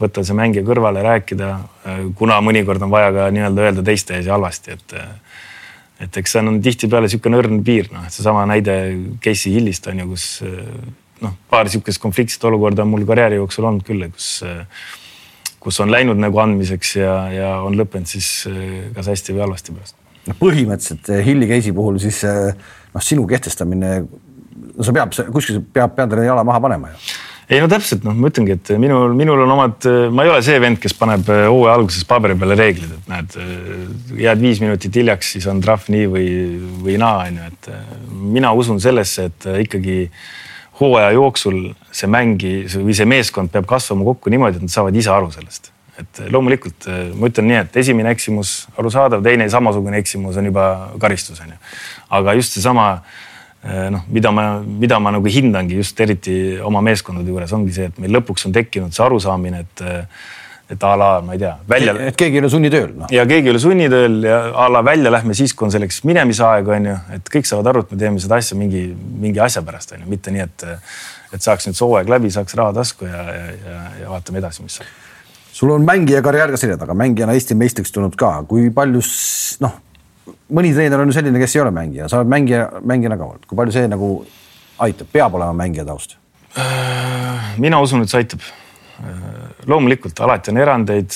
[0.00, 1.50] võtta see mängija kõrvale, rääkida,
[2.18, 4.96] kuna mõnikord on vaja ka nii-öelda öelda teiste ees halvasti, et
[6.00, 8.74] et eks see on tihtipeale niisugune õrn piir, noh, et seesama näide
[9.20, 10.26] Casey Hillist on ju, kus
[11.20, 14.30] noh, paar niisugust konfliktset olukorda on mul karjääri jooksul olnud küll, kus,
[15.60, 18.30] kus on läinud nagu andmiseks ja, ja on lõppenud siis
[18.96, 19.98] kas hästi või halvasti pärast.
[20.30, 23.98] no põhimõtteliselt Hilli Casey puhul siis noh, sinu kehtestamine,
[24.72, 28.30] no sa peab kuskil peab, endale jala maha panema ju ei no täpselt noh, ma
[28.30, 31.74] ütlengi, et minul, minul on omad, ma ei ole see vend, kes paneb äh, hooaja
[31.80, 33.88] alguses paberi peale reeglid, et näed, äh,
[34.22, 36.28] jääd viis minutit hiljaks, siis on trahv nii või,
[36.84, 37.90] või naa, on ju, et äh,
[38.38, 40.04] mina usun sellesse, et ikkagi
[40.80, 41.58] hooaja jooksul
[41.92, 45.72] see mängi või see meeskond peab kasvama kokku niimoodi, et nad saavad ise aru sellest.
[46.00, 46.86] et loomulikult
[47.18, 50.68] ma ütlen nii, et esimene eksimus arusaadav, teine samasugune eksimus on juba
[51.02, 51.58] karistus, on ju.
[52.16, 52.86] aga just seesama
[53.62, 56.34] noh, mida ma, mida ma nagu hindangi just eriti
[56.64, 59.88] oma meeskondade juures ongi see, et meil lõpuks on tekkinud see arusaamine, et
[60.70, 61.94] et a la, ma ei tea, välja.
[62.06, 63.08] et keegi ei ole sunnitööl no..
[63.10, 66.70] ja keegi ei ole sunnitööl ja a la välja lähme siis, kui on selleks minemisaeg,
[66.76, 69.96] on ju, et kõik saavad aru, et me teeme seda asja mingi, mingi asja pärast,
[69.96, 70.66] on ju, mitte nii, et,
[71.34, 74.62] et saaks nüüd see hooaeg läbi, saaks raha tasku ja, ja, ja, ja vaatame edasi,
[74.62, 74.94] mis saab.
[75.58, 79.02] sul on mängija karjäär ka selja taga, mängijana Eesti meistriks tulnud ka, kui palju
[79.66, 79.78] noh
[80.54, 83.46] mõni treener on ju selline, kes ei ole mängija, sa oled mängija, mängijana ka olnud,
[83.48, 84.10] kui palju see nagu
[84.84, 86.16] aitab, peab olema mängija taust?
[87.60, 88.44] Mina usun, et see aitab.
[89.70, 91.14] Loomulikult alati on erandeid,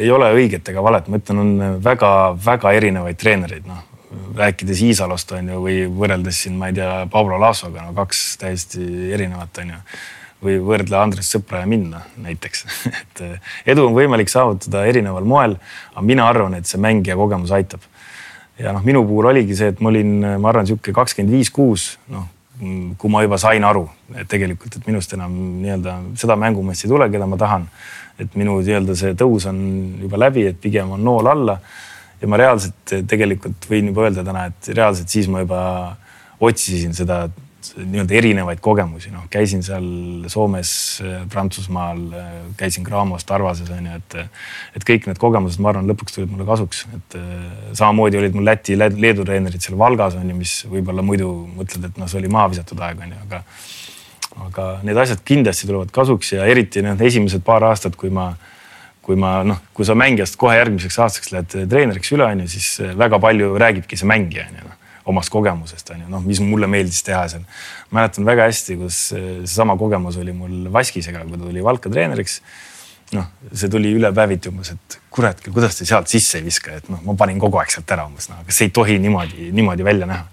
[0.00, 3.82] ei ole õiget ega valet, ma ütlen, on väga-väga erinevaid treenereid, noh.
[4.34, 8.82] Rääkides Iisalost on ju, või võrreldes siin, ma ei tea, Pablo Lassoga, no kaks täiesti
[9.14, 9.80] erinevat on ju.
[10.44, 12.64] Või võrdle Andres Sõpra ja mind noh, näiteks.
[13.00, 13.22] Et
[13.74, 15.56] edu on võimalik saavutada erineval moel,
[15.94, 17.82] aga mina arvan, et see mängija kogemus aitab
[18.58, 21.94] ja noh, minu puhul oligi see, et ma olin, ma arvan, sihuke kakskümmend viis, kuus,
[22.12, 22.28] noh,
[22.98, 23.82] kui ma juba sain aru,
[24.14, 25.32] et tegelikult, et minust enam
[25.62, 27.68] nii-öelda seda mängumeest ei tule, keda ma tahan.
[28.14, 29.56] et minu nii-öelda see tõus on
[30.04, 31.58] juba läbi, et pigem on nool alla.
[32.20, 35.62] ja ma reaalselt tegelikult võin juba öelda täna, et reaalselt siis ma juba
[36.40, 37.26] otsisin seda
[37.78, 39.84] nii-öelda erinevaid kogemusi, noh, käisin seal
[40.32, 40.70] Soomes,
[41.32, 42.00] Prantsusmaal,
[42.60, 44.16] käisin Graamos, Tarvases on ju, et,
[44.78, 47.16] et kõik need kogemused, ma arvan, lõpuks tulid mulle kasuks, et
[47.72, 52.00] samamoodi olid mul Läti, Leedu treenerid seal Valgas on ju, mis võib-olla muidu mõtled, et
[52.00, 53.42] noh, see oli maha visatud aeg on ju, aga
[54.44, 58.32] aga need asjad kindlasti tulevad kasuks ja eriti need esimesed paar aastat, kui ma
[59.04, 62.96] kui ma noh, kui sa mängijast kohe järgmiseks aastaks lähed treeneriks üle, on ju, siis
[62.96, 64.80] väga palju räägibki see mängija on ju noh
[65.10, 67.44] omast kogemusest on ju, noh, mis mulle meeldis teha seal.
[67.94, 72.40] mäletan väga hästi, kus seesama kogemus oli mul Vaskisega, kui ta tuli Valka treeneriks.
[73.14, 76.80] noh, see tuli üle päeviti umbes, et kurat küll, kuidas te sealt sisse ei viska,
[76.80, 79.50] et noh, ma panin kogu aeg sealt ära umbes, noh, aga see ei tohi niimoodi,
[79.54, 80.24] niimoodi välja näha.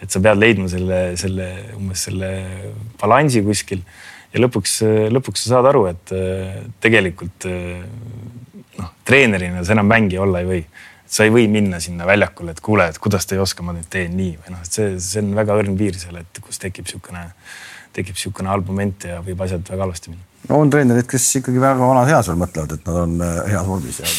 [0.00, 1.46] et sa pead leidma selle, selle
[1.76, 2.28] umbes selle
[3.00, 3.82] balansi kuskil
[4.32, 4.78] ja lõpuks,
[5.12, 6.12] lõpuks sa saad aru, et
[6.80, 10.62] tegelikult noh, treenerina sa enam mängija olla ei või
[11.10, 13.88] sa ei või minna sinna väljakule, et kuule, et kuidas te ei oska, ma nüüd
[13.90, 16.86] teen nii või noh, et see, see on väga õrn piir seal, et kus tekib
[16.86, 17.24] niisugune,
[17.96, 20.24] tekib niisugune halb moment ja võib asjad väga halvasti minna.
[20.48, 23.66] no on treenerid, kes ikkagi väga vanas eas veel mõtlevad, et nad on äh, heas
[23.68, 24.10] vormis ja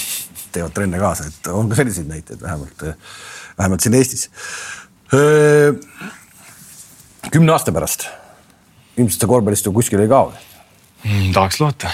[0.52, 3.14] teevad trenne kaasa, et on ka selliseid näiteid vähemalt, äh,
[3.60, 4.28] vähemalt siin Eestis.
[5.16, 5.72] Äh,
[7.32, 8.10] kümne aasta pärast
[8.98, 11.32] ilmselt sa korvpallist ju kuskile ei kao mm,.
[11.34, 11.92] tahaks loota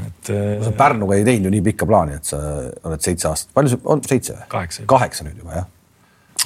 [0.00, 0.30] et.
[0.30, 2.40] sa äh, Pärnuga ei teinud ju nii pikka plaani, et sa
[2.88, 4.86] oled seitse aastat, palju see on, seitse kaheksa.
[4.90, 5.70] kaheksa nüüd juba jah?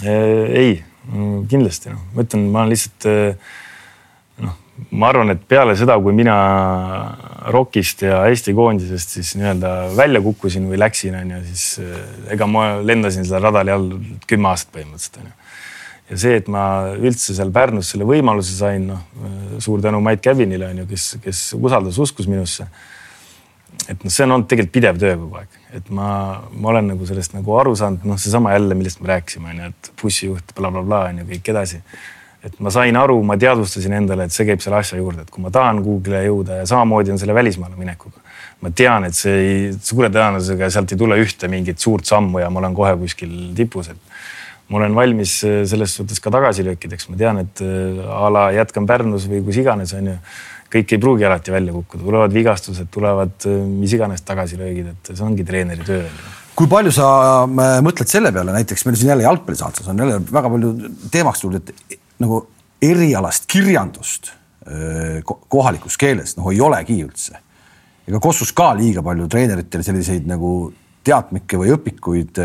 [0.03, 0.75] Äh, ei,
[1.51, 3.55] kindlasti noh, ma ütlen, ma olen lihtsalt äh,
[4.45, 4.59] noh,
[4.91, 6.37] ma arvan, et peale seda, kui mina
[7.55, 12.69] ROK-ist ja Eesti koondisest siis nii-öelda välja kukkusin või läksin, on ju, siis ega ma
[12.83, 13.93] lendasin selle radari all
[14.29, 15.37] kümme aastat põhimõtteliselt on ju
[16.07, 20.69] ja see, et ma üldse seal Pärnus selle võimaluse sain, noh suur tänu Mait Kävinile
[20.71, 22.67] on ju, kes, kes usaldas, uskus minusse
[23.89, 26.09] et noh, see on olnud tegelikult pidev töö kogu aeg, et ma,
[26.53, 29.73] ma olen nagu sellest nagu aru saanud, noh, seesama jälle, millest me rääkisime, on ju,
[29.73, 31.83] et bussijuht blablabla bla, on ju, kõik edasi.
[32.47, 35.43] et ma sain aru, ma teadvustasin endale, et see käib selle asja juurde, et kui
[35.43, 38.23] ma tahan kuhugile jõuda ja samamoodi on selle välismaale minekuga.
[38.63, 42.51] ma tean, et see ei, suure tõenäosusega sealt ei tule ühte mingit suurt sammu ja
[42.51, 44.15] ma olen kohe kuskil tipus, et
[44.71, 49.43] ma olen valmis selles suhtes ka tagasilöökideks, ma tean, et a la jätkan Pärnus või
[49.47, 50.17] kus iganes, on ju
[50.73, 55.27] kõik ei pruugi alati välja kukkuda, tulevad vigastused, tulevad äh, mis iganes tagasilöögid, et see
[55.27, 56.03] ongi treeneri töö.
[56.57, 57.09] kui palju sa
[57.45, 60.73] äh, mõtled selle peale, näiteks meil siin jälle jalgpallisaates on jälle väga palju
[61.13, 62.43] teemaks tulnud, et nagu
[62.83, 64.35] erialast kirjandust
[65.47, 67.37] kohalikus keeles, noh ei olegi üldse.
[68.09, 70.73] ega Kossus ka liiga palju treeneritel selliseid nagu
[71.07, 72.41] teadmikke või õpikuid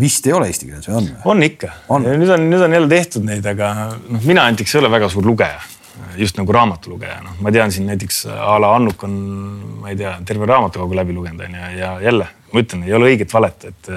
[0.00, 1.08] vist ei ole eesti keeles või on?
[1.32, 1.72] on ikka,
[2.04, 5.26] nüüd on, nüüd on jälle tehtud neid, aga noh, mina näiteks ei ole väga suur
[5.26, 5.60] lugeja,
[6.18, 9.16] just nagu raamatulugeja, noh, ma tean siin näiteks a la Annuk on,
[9.82, 13.34] ma ei tea, terve raamatukogu läbi lugenud onju ja jälle ma ütlen, ei ole õiget
[13.34, 13.92] valet, et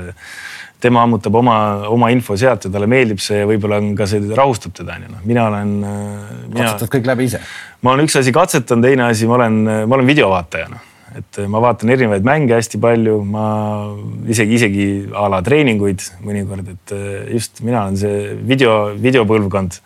[0.82, 1.56] tema ammutab oma,
[1.94, 5.12] oma info sealt ja talle meeldib see ja võib-olla on ka see rahustab teda onju,
[5.16, 5.76] noh, mina olen.
[6.56, 7.42] katsetad kõik läbi ise?
[7.82, 10.88] ma olen üks asi katsetan, teine asi, ma olen, ma olen videovaataja noh
[11.18, 13.46] et ma vaatan erinevaid mänge hästi palju, ma
[14.32, 14.86] isegi, isegi
[15.18, 16.94] a la treeninguid mõnikord, et
[17.36, 19.80] just mina olen see video, videopõlvkond.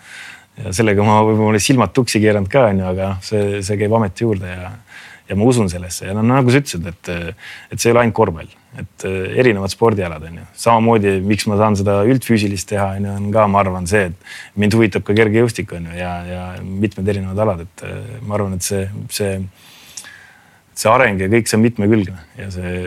[0.63, 4.51] Ja sellega ma võib-olla silmad tuksi keeranud ka onju, aga see, see käib ameti juurde
[4.51, 4.71] ja,
[5.29, 6.07] ja ma usun sellesse.
[6.09, 7.11] Ja no nagu sa ütlesid, et,
[7.71, 11.57] et see ei ole ainult korvpall et äh, erinevad spordialad on ju, samamoodi, miks ma
[11.59, 15.15] saan seda üldfüüsilist teha, on ju, on ka, ma arvan, see, et mind huvitab ka
[15.17, 18.85] kergejõustik on ju ja, ja mitmed erinevad alad, et äh, ma arvan, et see,
[19.15, 19.33] see,
[20.75, 22.17] see areng ja kõik see on mitmekülgne.
[22.39, 22.79] Ja see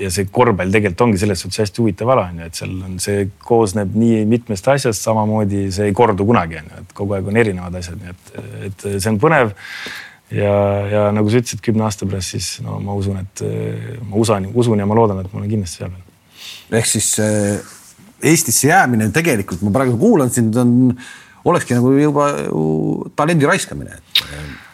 [0.00, 2.96] ja see korvpall tegelikult ongi selles suhtes hästi huvitav ala on ju, et seal on,
[3.02, 7.30] see koosneb nii mitmest asjast, samamoodi see ei kordu kunagi on ju, et kogu aeg
[7.30, 8.34] on erinevad asjad, nii et,
[8.68, 9.54] et see on põnev
[10.34, 10.56] ja,
[10.92, 13.44] ja nagu sa ütlesid, kümne aasta pärast, siis no ma usun, et
[14.04, 16.78] ma usun, usun ja ma loodan, et ma olen kindlasti seal veel.
[16.80, 17.72] ehk siis äh,
[18.26, 20.94] Eestisse jäämine tegelikult, ma praegu kuulan sind, on,
[21.46, 22.62] olekski nagu juba ju
[23.16, 24.65] talendi raiskamine noh,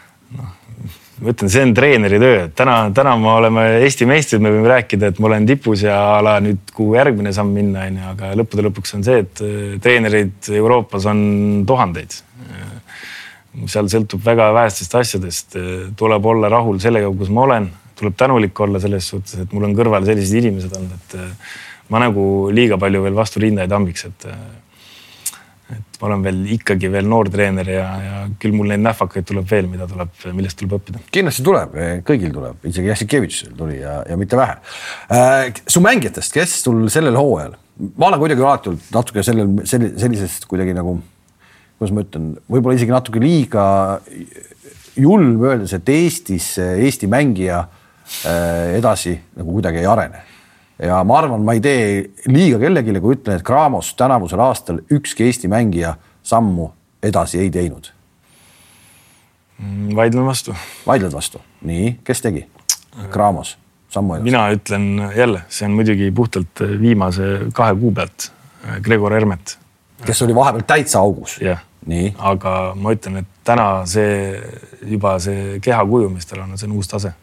[1.21, 5.11] ma ütlen, see on treeneri töö, täna, täna me oleme Eesti meistrid, me võime rääkida,
[5.11, 8.31] et ma olen tipus ja a la nüüd, kuhu järgmine samm minna, on ju, aga
[8.39, 9.43] lõppude lõpuks on see, et
[9.83, 11.21] treenereid Euroopas on
[11.69, 12.17] tuhandeid.
[13.69, 15.59] Seal sõltub väga vähestest asjadest,
[15.99, 19.77] tuleb olla rahul sellega, kus ma olen, tuleb tänulik olla selles suhtes, et mul on
[19.77, 24.27] kõrval sellised inimesed olnud, et ma nagu liiga palju veel vastu rinda ei tambiks, et
[25.73, 29.49] et ma olen veel ikkagi veel noor treener ja, ja küll mul neid nähvakaid tuleb
[29.49, 31.03] veel, mida tuleb, millest tuleb õppida.
[31.13, 34.59] kindlasti tuleb, kõigil tuleb, isegi Jassikevitšil tuli ja, ja mitte vähe
[35.13, 35.49] äh,.
[35.67, 37.57] su mängijatest, kes sul sellel hooajal,
[37.97, 40.97] ma olen kuidagi alati olnud natuke sellel, sellisest kuidagi nagu
[41.77, 43.63] kuidas ma ütlen, võib-olla isegi natuke liiga
[44.99, 50.23] julm öeldes, et Eestis Eesti mängija äh, edasi nagu kuidagi ei arene.
[50.79, 51.87] Ja ma arvan, ma ei tee
[52.27, 56.69] liiga kellelegi, kui ütlen, et Cramos tänavusel aastal ükski Eesti mängija sammu
[57.03, 57.91] edasi ei teinud.
[59.59, 60.55] Mm, vaidlen vastu.
[60.87, 62.45] vaidled vastu, nii, kes tegi?
[63.11, 63.57] Cramos,
[63.89, 64.29] sammu edasi.
[64.29, 68.31] mina ütlen jälle, see on muidugi puhtalt viimase kahe kuu pealt.
[68.81, 69.57] Gregor Hermet.
[70.05, 71.37] kes oli vahepeal täitsa augus.
[71.41, 71.59] jah
[72.17, 74.39] aga ma ütlen, et täna see
[74.87, 77.13] juba see kehakuju, mis tal on, see on uus tase.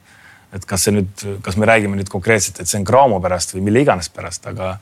[0.54, 3.62] Et kas see nüüd, kas me räägime nüüd konkreetselt, et see on Graamo pärast või
[3.68, 4.72] mille iganes pärast, aga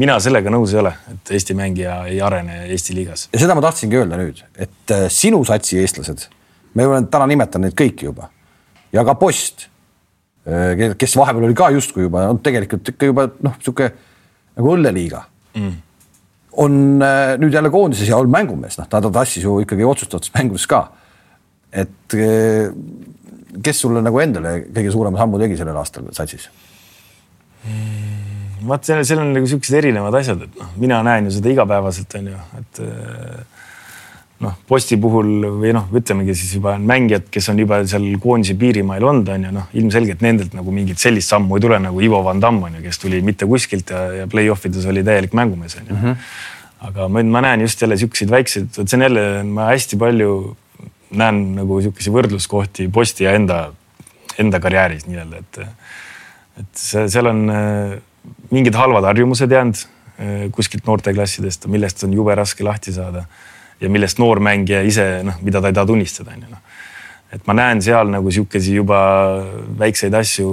[0.00, 3.28] mina sellega nõus ei ole, et Eesti mängija ei arene Eesti liigas.
[3.32, 6.26] ja seda ma tahtsingi öelda nüüd, et äh, sinu satsi eestlased,
[6.74, 8.28] me olen täna nimetanud neid kõiki juba
[8.92, 9.68] ja ka Post,
[10.48, 13.90] äh, kes vahepeal oli ka justkui juba, on tegelikult ikka juba noh, sihuke
[14.54, 15.24] nagu õlleliiga
[15.56, 15.82] mm
[16.54, 20.30] on äh, nüüd jälle koondises ja olnud mängumees, noh, ta, ta tassis ju ikkagi otsustavates
[20.36, 20.84] mängudes ka.
[21.74, 22.14] et
[23.62, 26.48] kes sulle nagu endale kõige suurema sammu tegi sellel aastal satsis
[27.64, 28.68] mm,?
[28.68, 32.14] vaat seal, seal on nagu siuksed erinevad asjad, et noh, mina näen ju seda igapäevaselt
[32.16, 33.66] on ju, et äh,
[34.44, 39.04] noh, posti puhul või noh, ütlemegi siis juba mängijad, kes on juba seal koondise piirimail
[39.04, 42.40] olnud, on ju, noh, ilmselgelt nendelt nagu mingit sellist sammu ei tule nagu Ivo Van
[42.40, 45.88] Damme on ju, kes tuli mitte kuskilt ja, ja play-off ides oli täielik mängumees on
[45.88, 46.02] ju mm.
[46.10, 46.52] -hmm
[46.84, 50.56] aga ma, ma näen just jälle siukseid väikseid, vot see on jälle, ma hästi palju
[51.18, 53.66] näen nagu sihukesi võrdluskohti posti ja enda,
[54.40, 55.60] enda karjääris nii-öelda, et,
[56.62, 57.96] et see, seal on äh,
[58.54, 63.26] mingid halvad harjumused jäänud äh, kuskilt noorteklassidest, millest on jube raske lahti saada
[63.80, 66.62] ja millest noor mängija ise noh, mida ta ei taha tunnistada, onju noh
[67.34, 68.98] et ma näen seal nagu sihukesi juba
[69.80, 70.48] väikseid asju,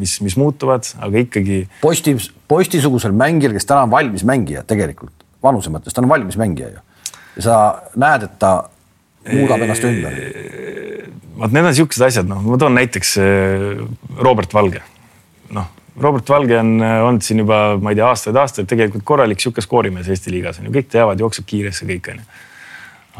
[0.00, 1.60] mis, mis muutuvad, aga ikkagi.
[1.82, 2.16] posti,
[2.50, 6.82] postisugusel mängijal, kes täna on valmis mängija tegelikult vanuse mõttes, ta on valmis mängija ju.
[7.36, 7.58] ja sa
[8.00, 8.52] näed, et ta
[9.32, 10.18] muudab ennast ümber.
[11.36, 13.82] vot need on siuksed asjad, noh, ma toon näiteks eh,
[14.22, 14.82] Robert Valge.
[15.56, 15.68] noh,
[16.00, 20.08] Robert Valge on eh, olnud siin juba, ma ei tea, aastaid-aastaid tegelikult korralik sihuke skoorimees
[20.12, 22.40] Eesti liigas on ju, kõik teavad, jookseb kiiresti kõik on ju.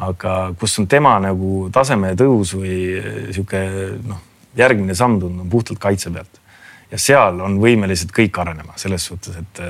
[0.06, 3.62] aga kus on tema nagu taseme tõus või eh, sihuke
[4.06, 4.24] noh,
[4.56, 6.42] järgmine samm tundub puhtalt kaitse pealt.
[6.90, 9.64] ja seal on võimelised kõik arenema selles suhtes, et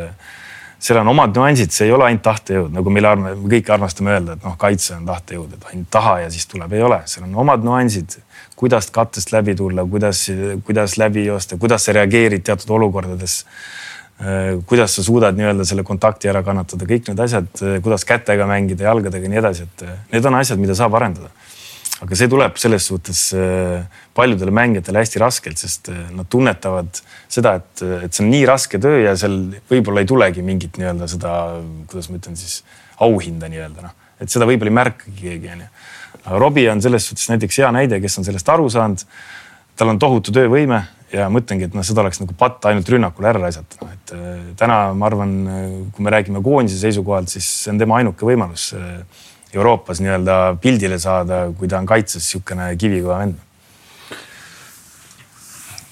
[0.87, 4.12] seal on omad nüansid, see ei ole ainult tahtejõud, nagu meil arme, me kõik armastame
[4.14, 7.26] öelda, et noh, kaitse on tahtejõud, et ainult taha ja siis tuleb, ei ole, seal
[7.26, 8.18] on omad nüansid,
[8.59, 10.26] kuidas kattest läbi tulla, kuidas,
[10.66, 13.43] kuidas läbi joosta, kuidas sa reageerid teatud olukordades.
[14.66, 17.51] kuidas sa suudad nii-öelda selle kontakti ära kannatada, kõik need asjad,
[17.84, 19.84] kuidas kätega mängida, jalgadega ja nii edasi, et
[20.14, 21.28] need on asjad, mida saab arendada
[22.05, 23.85] aga see tuleb selles suhtes äh,
[24.17, 26.99] paljudele mängijatele hästi raskelt, sest äh, nad tunnetavad
[27.33, 29.39] seda, et, et see on nii raske töö ja seal
[29.71, 31.37] võib-olla ei tulegi mingit nii-öelda seda,
[31.89, 32.59] kuidas ma ütlen siis,
[33.05, 35.71] auhinda nii-öelda noh, et seda võib-olla ei märkagi keegi onju.
[36.25, 39.07] aga Robbie on selles suhtes näiteks hea näide, kes on sellest aru saanud.
[39.77, 40.83] tal on tohutu töövõime
[41.13, 44.35] ja mõtlengi, et noh, seda oleks nagu patt ainult rünnakule ära raisata, noh et äh,
[44.61, 45.33] täna ma arvan,
[45.97, 48.75] kui me räägime koondise seisukohalt, siis see on tema ainuke võimalus
[49.57, 53.43] Euroopas nii-öelda pildile saada, kui ta on kaitses niisugune kivikõva vend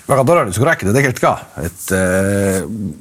[0.05, 1.33] väga tore oli sinuga rääkida tegelikult ka,
[1.65, 2.59] et äh,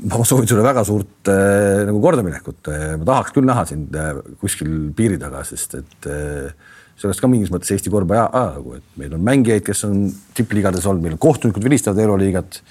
[0.07, 2.85] ma soovin sulle väga suurt äh, nagu kordaminekut äh,.
[2.99, 6.53] ma tahaks küll näha sind äh, kuskil piiri taga, sest et äh,
[6.95, 10.05] see oleks ka mingis mõttes Eesti korvpalli ajalugu, et meil on mängijaid, kes on
[10.37, 12.61] tippliigades olnud, meil on kohtunikud vilistavad Euroliigat,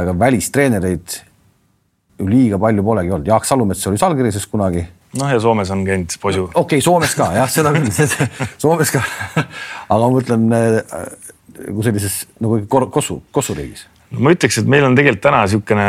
[0.00, 1.18] aga välistreenereid
[2.18, 3.28] ju liiga palju polegi olnud.
[3.28, 4.80] Jaak Salumets oli Salgirises kunagi
[5.16, 6.48] noh, ja Soomes on käinud posu.
[6.52, 7.92] okei okay,, Soomes ka jah, seda küll.
[8.62, 9.04] Soomes ka.
[9.88, 14.96] Aga ma mõtlen nagu sellises nagu Kossu, Kossu riigis no ma ütleks, et meil on
[14.96, 15.86] tegelikult täna niisugune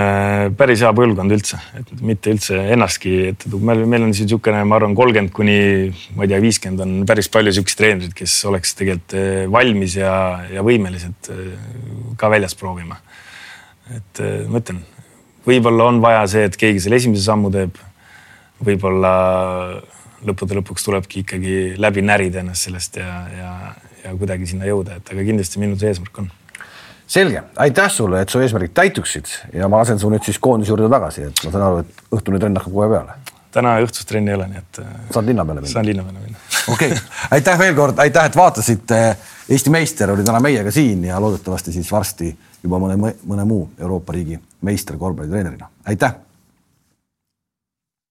[0.60, 3.14] päris hea põlvkond üldse, et mitte üldse ennastki
[3.46, 5.60] tuua, meil, meil on siin niisugune, ma arvan, kolmkümmend kuni
[6.18, 10.14] ma ei tea, viiskümmend on päris palju niisuguseid treenereid, kes oleks tegelikult eh, valmis ja,
[10.52, 11.32] ja võimelised
[12.20, 13.00] ka väljas proovima.
[13.96, 14.84] et ma ütlen,
[15.48, 17.80] võib-olla on vaja see, et keegi selle esimese sammu teeb
[18.66, 19.14] võib-olla
[20.28, 23.54] lõppude lõpuks tulebki ikkagi läbi närida ennast sellest ja, ja,
[24.04, 26.30] ja kuidagi sinna jõuda, et aga kindlasti minu see eesmärk on.
[27.10, 30.92] selge, aitäh sulle, et su eesmärgid täituksid ja ma lasen su nüüd siis koondise juurde
[30.92, 33.18] tagasi, et ma saan aru, et õhtune trenn hakkab kohe peale.
[33.56, 34.82] täna õhtust trenni ei ole, nii et.
[35.14, 35.74] saad linna peale minna?
[35.74, 36.46] saan linna peale minna.
[36.76, 37.04] okei okay.,
[37.40, 39.04] aitäh veel kord, aitäh, et vaatasite.
[39.50, 42.30] Eesti meister oli täna meiega siin ja loodetavasti siis varsti
[42.64, 45.72] juba mõne, mõne muu Euroopa riigi meister korvpallitreenerina.
[45.90, 46.29] aitäh